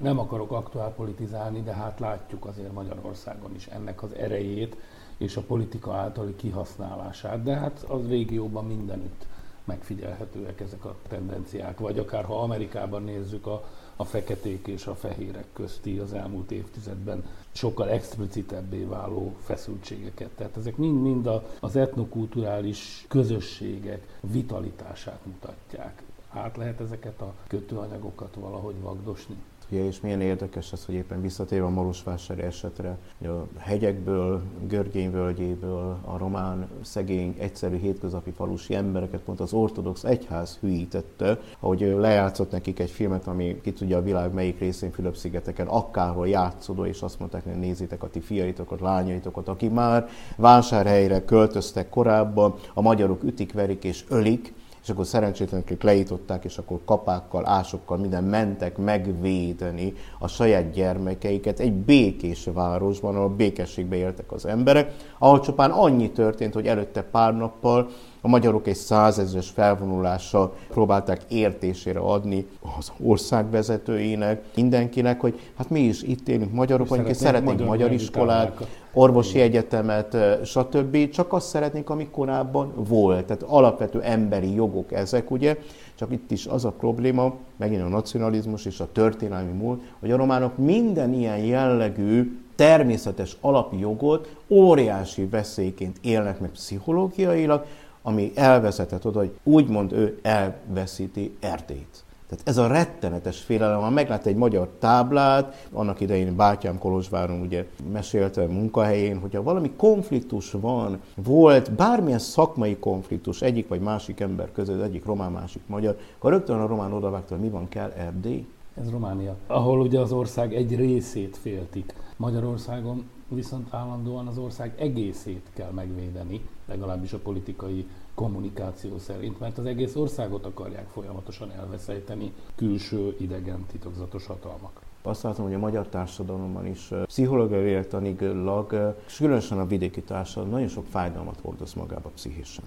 Nem 0.00 0.18
akarok 0.18 0.52
aktuál 0.52 0.92
politizálni, 0.92 1.62
de 1.62 1.72
hát 1.72 2.00
látjuk 2.00 2.46
azért 2.46 2.72
Magyarországon 2.72 3.54
is 3.54 3.66
ennek 3.66 4.02
az 4.02 4.12
erejét 4.12 4.76
és 5.16 5.36
a 5.36 5.42
politika 5.42 5.94
általi 5.94 6.36
kihasználását, 6.36 7.42
de 7.42 7.54
hát 7.54 7.84
az 7.88 8.08
régióban 8.08 8.66
mindenütt 8.66 9.26
megfigyelhetőek 9.64 10.60
ezek 10.60 10.84
a 10.84 10.96
tendenciák, 11.08 11.78
vagy 11.78 11.98
akár 11.98 12.24
ha 12.24 12.42
Amerikában 12.42 13.02
nézzük 13.02 13.46
a, 13.46 13.64
a 13.96 14.04
feketék 14.04 14.66
és 14.66 14.86
a 14.86 14.94
fehérek 14.94 15.46
közti 15.52 15.98
az 15.98 16.12
elmúlt 16.12 16.50
évtizedben 16.50 17.24
sokkal 17.52 17.88
explicitebbé 17.88 18.84
váló 18.84 19.36
feszültségeket. 19.40 20.30
Tehát 20.30 20.56
ezek 20.56 20.76
mind-mind 20.76 21.30
az 21.60 21.76
etnokulturális 21.76 23.04
közösségek 23.08 24.18
vitalitását 24.20 25.20
mutatják. 25.26 26.02
Át 26.30 26.56
lehet 26.56 26.80
ezeket 26.80 27.20
a 27.20 27.34
kötőanyagokat 27.46 28.34
valahogy 28.34 28.80
vagdosni? 28.80 29.36
Ja, 29.72 29.84
és 29.84 30.00
milyen 30.00 30.20
érdekes 30.20 30.72
ez, 30.72 30.84
hogy 30.84 30.94
éppen 30.94 31.20
visszatérve 31.20 31.66
a 31.66 31.70
Marosvásári 31.70 32.42
esetre, 32.42 32.98
hogy 33.18 33.26
a 33.26 33.46
hegyekből, 33.58 34.42
Görgény 34.68 35.10
völgyéből 35.10 35.98
a 36.04 36.18
román, 36.18 36.68
szegény, 36.82 37.34
egyszerű, 37.38 37.76
hétköznapi 37.76 38.30
falusi 38.30 38.74
embereket 38.74 39.20
pont 39.20 39.40
az 39.40 39.52
ortodox 39.52 40.04
egyház 40.04 40.58
hűítette, 40.60 41.40
ahogy 41.60 41.80
lejátszott 41.80 42.50
nekik 42.50 42.78
egy 42.78 42.90
filmet, 42.90 43.26
ami 43.26 43.60
ki 43.60 43.72
tudja 43.72 43.96
a 43.96 44.02
világ 44.02 44.32
melyik 44.32 44.58
részén 44.58 44.90
Fülöp-szigeteken, 44.90 45.66
akárhol 45.66 46.28
játszódó, 46.28 46.84
és 46.84 47.02
azt 47.02 47.18
mondták, 47.18 47.44
hogy 47.44 47.58
nézzétek 47.58 48.02
a 48.02 48.08
ti 48.08 48.20
fiaitokat, 48.20 48.80
lányaitokat, 48.80 49.48
aki 49.48 49.68
már 49.68 50.08
vásárhelyre 50.36 51.24
költöztek 51.24 51.88
korábban, 51.88 52.54
a 52.74 52.80
magyarok 52.80 53.22
ütik, 53.22 53.52
verik 53.52 53.84
és 53.84 54.04
ölik, 54.08 54.54
és 54.82 54.88
akkor 54.88 55.06
szerencsétlenek 55.06 55.82
leították, 55.82 56.44
és 56.44 56.58
akkor 56.58 56.80
kapákkal, 56.84 57.48
ásokkal 57.48 57.96
minden 57.96 58.24
mentek 58.24 58.76
megvédeni 58.76 59.94
a 60.18 60.28
saját 60.28 60.70
gyermekeiket 60.70 61.60
egy 61.60 61.72
békés 61.72 62.48
városban, 62.52 63.16
ahol 63.16 63.28
békességbe 63.28 63.96
éltek 63.96 64.32
az 64.32 64.46
emberek, 64.46 64.94
ahol 65.18 65.40
csupán 65.40 65.70
annyi 65.70 66.10
történt, 66.10 66.54
hogy 66.54 66.66
előtte 66.66 67.02
pár 67.02 67.36
nappal 67.36 67.88
a 68.20 68.28
magyarok 68.28 68.66
egy 68.66 68.74
százezres 68.74 69.48
felvonulással 69.48 70.54
próbálták 70.68 71.20
értésére 71.28 71.98
adni 71.98 72.46
az 72.78 72.92
ország 73.02 73.50
vezetőinek, 73.50 74.44
mindenkinek, 74.54 75.20
hogy 75.20 75.40
hát 75.56 75.70
mi 75.70 75.80
is 75.80 76.02
itt 76.02 76.28
élünk 76.28 76.52
magyarok, 76.52 76.88
vagyunk, 76.88 77.08
és 77.08 77.16
szeretnénk 77.16 77.58
magyar, 77.58 77.68
magyar 77.68 77.92
iskolát, 77.92 78.66
orvosi 78.92 79.40
egyetemet, 79.40 80.16
stb. 80.44 81.10
Csak 81.10 81.32
azt 81.32 81.48
szeretnénk, 81.48 81.90
ami 81.90 82.08
korábban 82.10 82.72
volt. 82.76 83.24
Tehát 83.24 83.42
alapvető 83.42 84.02
emberi 84.02 84.54
jogok 84.54 84.92
ezek, 84.92 85.30
ugye? 85.30 85.58
Csak 85.94 86.12
itt 86.12 86.30
is 86.30 86.46
az 86.46 86.64
a 86.64 86.70
probléma, 86.70 87.34
megint 87.56 87.82
a 87.82 87.88
nacionalizmus 87.88 88.64
és 88.64 88.80
a 88.80 88.92
történelmi 88.92 89.52
múlt, 89.52 89.82
hogy 90.00 90.10
a 90.10 90.16
románok 90.16 90.58
minden 90.58 91.12
ilyen 91.12 91.38
jellegű 91.38 92.38
természetes 92.56 93.36
alapjogot 93.40 94.36
óriási 94.48 95.24
veszélyként 95.24 95.98
élnek 96.02 96.40
meg 96.40 96.50
pszichológiailag, 96.50 97.64
ami 98.02 98.32
elvezetett 98.34 99.06
oda, 99.06 99.18
hogy 99.18 99.38
úgymond 99.42 99.92
ő 99.92 100.18
elveszíti 100.22 101.36
Erdélyt. 101.40 102.04
Tehát 102.30 102.48
ez 102.48 102.56
a 102.56 102.66
rettenetes 102.66 103.40
félelem, 103.40 103.80
ha 103.80 103.90
meglát 103.90 104.26
egy 104.26 104.36
magyar 104.36 104.68
táblát, 104.78 105.68
annak 105.72 106.00
idején 106.00 106.36
bátyám 106.36 106.78
Kolozsváron 106.78 107.40
ugye 107.40 107.66
mesélte 107.92 108.46
munkahelyén, 108.46 109.18
hogyha 109.18 109.42
valami 109.42 109.70
konfliktus 109.76 110.52
van, 110.52 111.00
volt 111.14 111.72
bármilyen 111.72 112.18
szakmai 112.18 112.76
konfliktus 112.76 113.42
egyik 113.42 113.68
vagy 113.68 113.80
másik 113.80 114.20
ember 114.20 114.52
között, 114.52 114.82
egyik 114.82 115.04
román, 115.04 115.32
másik 115.32 115.62
magyar, 115.66 115.96
akkor 116.16 116.30
rögtön 116.30 116.60
a 116.60 116.66
román 116.66 116.92
odavágta, 116.92 117.34
hogy 117.34 117.44
mi 117.44 117.50
van 117.50 117.68
kell 117.68 117.90
Erdély. 117.90 118.46
Ez 118.80 118.90
Románia, 118.90 119.36
ahol 119.46 119.80
ugye 119.80 120.00
az 120.00 120.12
ország 120.12 120.54
egy 120.54 120.76
részét 120.76 121.36
féltik. 121.36 121.94
Magyarországon 122.16 123.04
viszont 123.34 123.74
állandóan 123.74 124.26
az 124.26 124.38
ország 124.38 124.74
egészét 124.78 125.46
kell 125.52 125.70
megvédeni, 125.70 126.40
legalábbis 126.66 127.12
a 127.12 127.18
politikai 127.18 127.86
kommunikáció 128.14 128.98
szerint, 128.98 129.40
mert 129.40 129.58
az 129.58 129.64
egész 129.64 129.96
országot 129.96 130.46
akarják 130.46 130.88
folyamatosan 130.88 131.50
elveszejteni 131.50 132.32
külső 132.54 133.16
idegen 133.18 133.66
titokzatos 133.66 134.26
hatalmak. 134.26 134.80
Azt 135.02 135.22
látom, 135.22 135.44
hogy 135.44 135.54
a 135.54 135.58
magyar 135.58 135.86
társadalomban 135.86 136.66
is 136.66 136.90
pszichológiai 137.04 137.86
tanilag, 137.86 138.94
és 139.06 139.16
különösen 139.16 139.58
a 139.58 139.66
vidéki 139.66 140.02
társadalom 140.02 140.50
nagyon 140.50 140.68
sok 140.68 140.86
fájdalmat 140.86 141.40
hordoz 141.42 141.74
magába 141.74 142.08
pszichésen. 142.08 142.64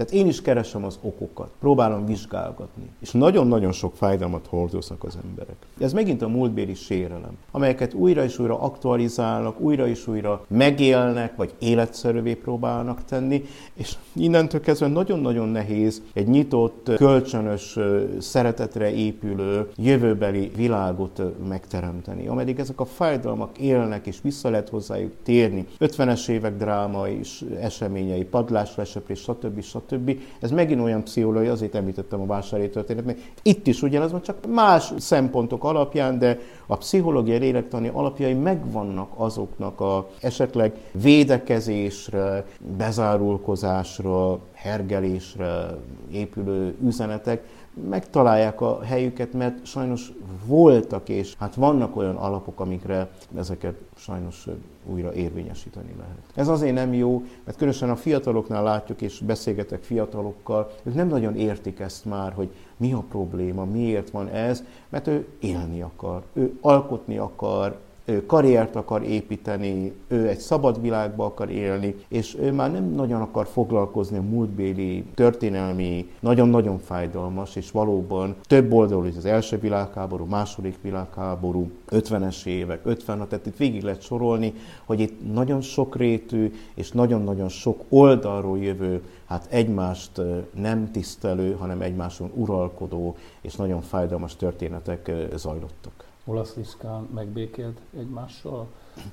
Tehát 0.00 0.14
én 0.14 0.26
is 0.26 0.42
keresem 0.42 0.84
az 0.84 0.98
okokat, 1.00 1.50
próbálom 1.58 2.06
vizsgálgatni, 2.06 2.90
és 3.00 3.10
nagyon-nagyon 3.10 3.72
sok 3.72 3.94
fájdalmat 3.96 4.46
hordoznak 4.46 5.04
az 5.04 5.18
emberek. 5.24 5.56
Ez 5.78 5.92
megint 5.92 6.22
a 6.22 6.28
múltbéli 6.28 6.74
sérelem, 6.74 7.36
amelyeket 7.50 7.94
újra 7.94 8.24
és 8.24 8.38
újra 8.38 8.60
aktualizálnak, 8.60 9.60
újra 9.60 9.86
és 9.86 10.06
újra 10.06 10.44
megélnek, 10.48 11.36
vagy 11.36 11.54
életszerűvé 11.58 12.34
próbálnak 12.34 13.04
tenni, 13.04 13.44
és 13.74 13.94
innentől 14.12 14.60
kezdve 14.60 14.86
nagyon-nagyon 14.86 15.48
nehéz 15.48 16.02
egy 16.12 16.28
nyitott, 16.28 16.90
kölcsönös, 16.96 17.78
szeretetre 18.18 18.94
épülő, 18.94 19.70
jövőbeli 19.76 20.50
világot 20.56 21.22
megteremteni. 21.48 22.26
Ameddig 22.26 22.58
ezek 22.58 22.80
a 22.80 22.84
fájdalmak 22.84 23.58
élnek, 23.58 24.06
és 24.06 24.18
vissza 24.22 24.50
lehet 24.50 24.68
hozzájuk 24.68 25.12
térni. 25.22 25.66
50-es 25.78 26.28
évek 26.28 26.56
drámai 26.56 27.18
és 27.18 27.44
eseményei, 27.60 28.24
padláslesöprés, 28.24 29.18
stb. 29.20 29.62
stb 29.62 29.88
stb. 29.90 30.20
Ez 30.40 30.50
megint 30.50 30.80
olyan 30.80 31.02
pszichológiai, 31.02 31.48
azért 31.48 31.74
említettem 31.74 32.20
a 32.20 32.26
vásári 32.26 32.70
történet, 32.70 33.04
mert 33.04 33.18
itt 33.42 33.66
is 33.66 33.82
ugyanaz 33.82 34.10
van, 34.10 34.22
csak 34.22 34.46
más 34.54 34.92
szempontok 34.98 35.64
alapján, 35.64 36.18
de 36.18 36.38
a 36.66 36.76
pszichológiai 36.76 37.38
lélektani 37.38 37.90
alapjai 37.92 38.34
megvannak 38.34 39.12
azoknak 39.16 39.80
a 39.80 40.08
esetleg 40.20 40.72
védekezésre, 40.92 42.44
bezárulkozásra, 42.76 44.38
hergelésre 44.52 45.76
épülő 46.12 46.74
üzenetek, 46.82 47.42
megtalálják 47.88 48.60
a 48.60 48.82
helyüket, 48.82 49.32
mert 49.32 49.66
sajnos 49.66 50.12
voltak, 50.46 51.08
és 51.08 51.34
hát 51.38 51.54
vannak 51.54 51.96
olyan 51.96 52.16
alapok, 52.16 52.60
amikre 52.60 53.10
ezeket 53.36 53.74
sajnos 53.96 54.46
újra 54.86 55.14
érvényesíteni 55.14 55.94
lehet. 55.98 56.18
Ez 56.34 56.48
azért 56.48 56.74
nem 56.74 56.94
jó, 56.94 57.22
mert 57.44 57.56
különösen 57.56 57.90
a 57.90 57.96
fiataloknál 57.96 58.62
látjuk, 58.62 59.02
és 59.02 59.18
beszélgetek 59.18 59.82
fiatalokkal, 59.82 60.70
ők 60.82 60.94
nem 60.94 61.08
nagyon 61.08 61.36
értik 61.36 61.80
ezt 61.80 62.04
már, 62.04 62.32
hogy 62.32 62.50
mi 62.76 62.92
a 62.92 63.04
probléma, 63.08 63.64
miért 63.64 64.10
van 64.10 64.28
ez, 64.28 64.64
mert 64.88 65.06
ő 65.06 65.26
élni 65.40 65.82
akar, 65.82 66.22
ő 66.32 66.58
alkotni 66.60 67.18
akar, 67.18 67.78
ő 68.10 68.26
karriert 68.26 68.76
akar 68.76 69.02
építeni, 69.02 69.92
ő 70.08 70.28
egy 70.28 70.38
szabad 70.38 70.80
világba 70.80 71.24
akar 71.24 71.50
élni, 71.50 71.94
és 72.08 72.36
ő 72.40 72.52
már 72.52 72.72
nem 72.72 72.84
nagyon 72.84 73.20
akar 73.20 73.46
foglalkozni 73.46 74.16
a 74.16 74.22
múltbéli, 74.22 75.04
történelmi, 75.14 76.10
nagyon-nagyon 76.20 76.78
fájdalmas, 76.78 77.56
és 77.56 77.70
valóban 77.70 78.34
több 78.46 78.72
oldalú, 78.72 79.06
az 79.16 79.24
első 79.24 79.58
világháború, 79.58 80.24
második 80.24 80.78
világháború, 80.82 81.70
50-es 81.90 82.46
évek, 82.46 82.80
56, 82.84 83.28
tehát 83.28 83.46
itt 83.46 83.56
végig 83.56 83.82
lehet 83.82 84.02
sorolni, 84.02 84.52
hogy 84.84 85.00
itt 85.00 85.32
nagyon 85.32 85.60
sok 85.60 85.96
rétű 85.96 86.52
és 86.74 86.90
nagyon-nagyon 86.92 87.48
sok 87.48 87.84
oldalról 87.88 88.58
jövő, 88.58 89.02
hát 89.26 89.46
egymást 89.50 90.20
nem 90.60 90.90
tisztelő, 90.90 91.52
hanem 91.52 91.80
egymáson 91.80 92.30
uralkodó 92.34 93.16
és 93.40 93.54
nagyon 93.54 93.80
fájdalmas 93.80 94.36
történetek 94.36 95.12
zajlottak 95.36 96.09
olasz 96.30 96.54
liszkán 96.54 97.08
megbékélt 97.14 97.78
egymással 97.98 98.66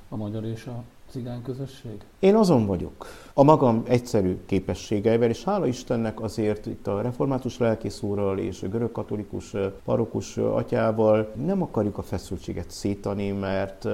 a 0.10 0.16
magyar 0.16 0.46
és 0.46 0.66
a 0.66 0.84
cigány 1.12 1.42
közösség? 1.42 2.04
Én 2.20 2.36
azon 2.36 2.66
vagyok. 2.66 3.06
A 3.34 3.44
magam 3.44 3.84
egyszerű 3.88 4.38
képességeivel, 4.46 5.30
és 5.30 5.44
hála 5.44 5.68
Istennek 5.68 6.22
azért 6.22 6.66
itt 6.66 6.88
a 6.88 7.02
református 7.02 7.58
lelkészúrral 7.58 8.40
és 8.40 8.64
a 8.64 8.68
görögkatolikus 8.68 9.54
parokus 9.84 10.38
atyával 10.38 11.32
nem 11.46 11.62
akarjuk 11.62 11.98
a 11.98 12.02
feszültséget 12.02 12.72
szétani, 12.72 13.32
mert 13.32 13.88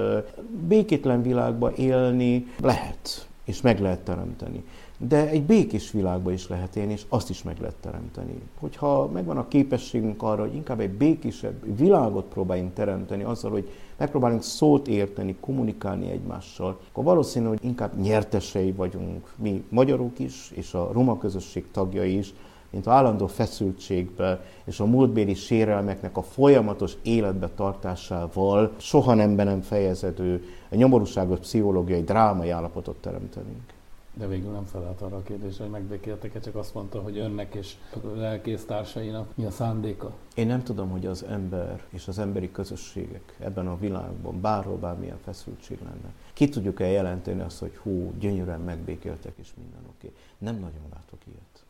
békétlen 0.68 1.22
világba 1.22 1.72
élni 1.72 2.46
lehet, 2.60 3.28
és 3.44 3.60
meg 3.60 3.80
lehet 3.80 4.00
teremteni. 4.00 4.64
De 4.98 5.28
egy 5.28 5.42
békés 5.42 5.90
világba 5.90 6.32
is 6.32 6.48
lehet 6.48 6.76
élni, 6.76 6.92
és 6.92 7.04
azt 7.08 7.30
is 7.30 7.42
meg 7.42 7.58
lehet 7.60 7.76
teremteni. 7.76 8.40
Hogyha 8.58 9.08
megvan 9.12 9.36
a 9.36 9.48
képességünk 9.48 10.22
arra, 10.22 10.42
hogy 10.42 10.54
inkább 10.54 10.80
egy 10.80 10.90
békésebb 10.90 11.76
világot 11.76 12.24
próbáljunk 12.24 12.72
teremteni 12.72 13.22
azzal, 13.22 13.50
hogy 13.50 13.70
megpróbálunk 13.96 14.42
szót 14.42 14.88
érteni, 14.88 15.36
kommunikálni 15.40 16.10
egymással, 16.10 16.78
akkor 16.88 17.04
valószínű, 17.04 17.46
hogy 17.46 17.64
inkább 17.64 18.00
nyertesei 18.00 18.72
vagyunk 18.72 19.32
mi 19.36 19.64
magyarok 19.68 20.18
is, 20.18 20.50
és 20.54 20.74
a 20.74 20.90
roma 20.92 21.18
közösség 21.18 21.70
tagjai 21.70 22.18
is, 22.18 22.34
mint 22.70 22.86
állandó 22.86 23.26
feszültségbe 23.26 24.44
és 24.64 24.80
a 24.80 24.86
múltbéli 24.86 25.34
sérelmeknek 25.34 26.16
a 26.16 26.22
folyamatos 26.22 26.96
életbe 27.02 27.48
tartásával 27.48 28.72
soha 28.76 29.14
nem 29.14 29.36
be 29.36 29.44
nem 29.44 29.60
fejezedő, 29.60 30.44
nyomorúságos 30.70 31.38
pszichológiai, 31.38 32.02
drámai 32.02 32.50
állapotot 32.50 32.96
teremtenünk. 32.96 33.73
De 34.16 34.26
végül 34.26 34.50
nem 34.50 34.64
felelt 34.64 35.00
arra 35.00 35.16
a 35.16 35.22
kérdésre, 35.22 35.62
hogy 35.62 35.72
megbékéltek-e, 35.72 36.40
csak 36.40 36.54
azt 36.54 36.74
mondta, 36.74 37.00
hogy 37.00 37.18
önnek 37.18 37.54
és 37.54 37.74
lelkész 38.14 38.64
társainak 38.64 39.36
mi 39.36 39.44
a 39.44 39.50
szándéka? 39.50 40.12
Én 40.34 40.46
nem 40.46 40.62
tudom, 40.62 40.90
hogy 40.90 41.06
az 41.06 41.22
ember 41.22 41.84
és 41.90 42.08
az 42.08 42.18
emberi 42.18 42.50
közösségek 42.50 43.36
ebben 43.38 43.66
a 43.66 43.78
világban 43.78 44.40
bárhol 44.40 44.76
bármilyen 44.76 45.18
feszültség 45.24 45.78
lenne. 45.82 46.12
Ki 46.32 46.48
tudjuk-e 46.48 46.86
jelenteni 46.86 47.40
azt, 47.40 47.58
hogy 47.58 47.76
hú, 47.76 48.12
gyönyörűen 48.18 48.60
megbékéltek 48.60 49.32
és 49.36 49.48
minden 49.56 49.90
oké. 49.96 50.06
Okay. 50.06 50.18
Nem 50.38 50.54
nagyon 50.54 50.88
látok 50.92 51.18
ilyet. 51.26 51.64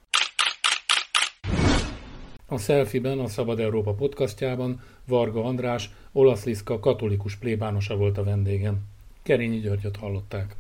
A 2.48 2.58
Selfie-ben, 2.58 3.18
a 3.18 3.28
Szabad 3.28 3.60
Európa 3.60 3.92
podcastjában 3.92 4.80
Varga 5.06 5.44
András, 5.44 5.90
olasz 6.12 6.44
Liszka 6.44 6.78
katolikus 6.78 7.36
plébánosa 7.36 7.96
volt 7.96 8.18
a 8.18 8.24
vendégem. 8.24 8.78
Kerényi 9.22 9.58
Györgyöt 9.58 9.96
hallották. 9.96 10.56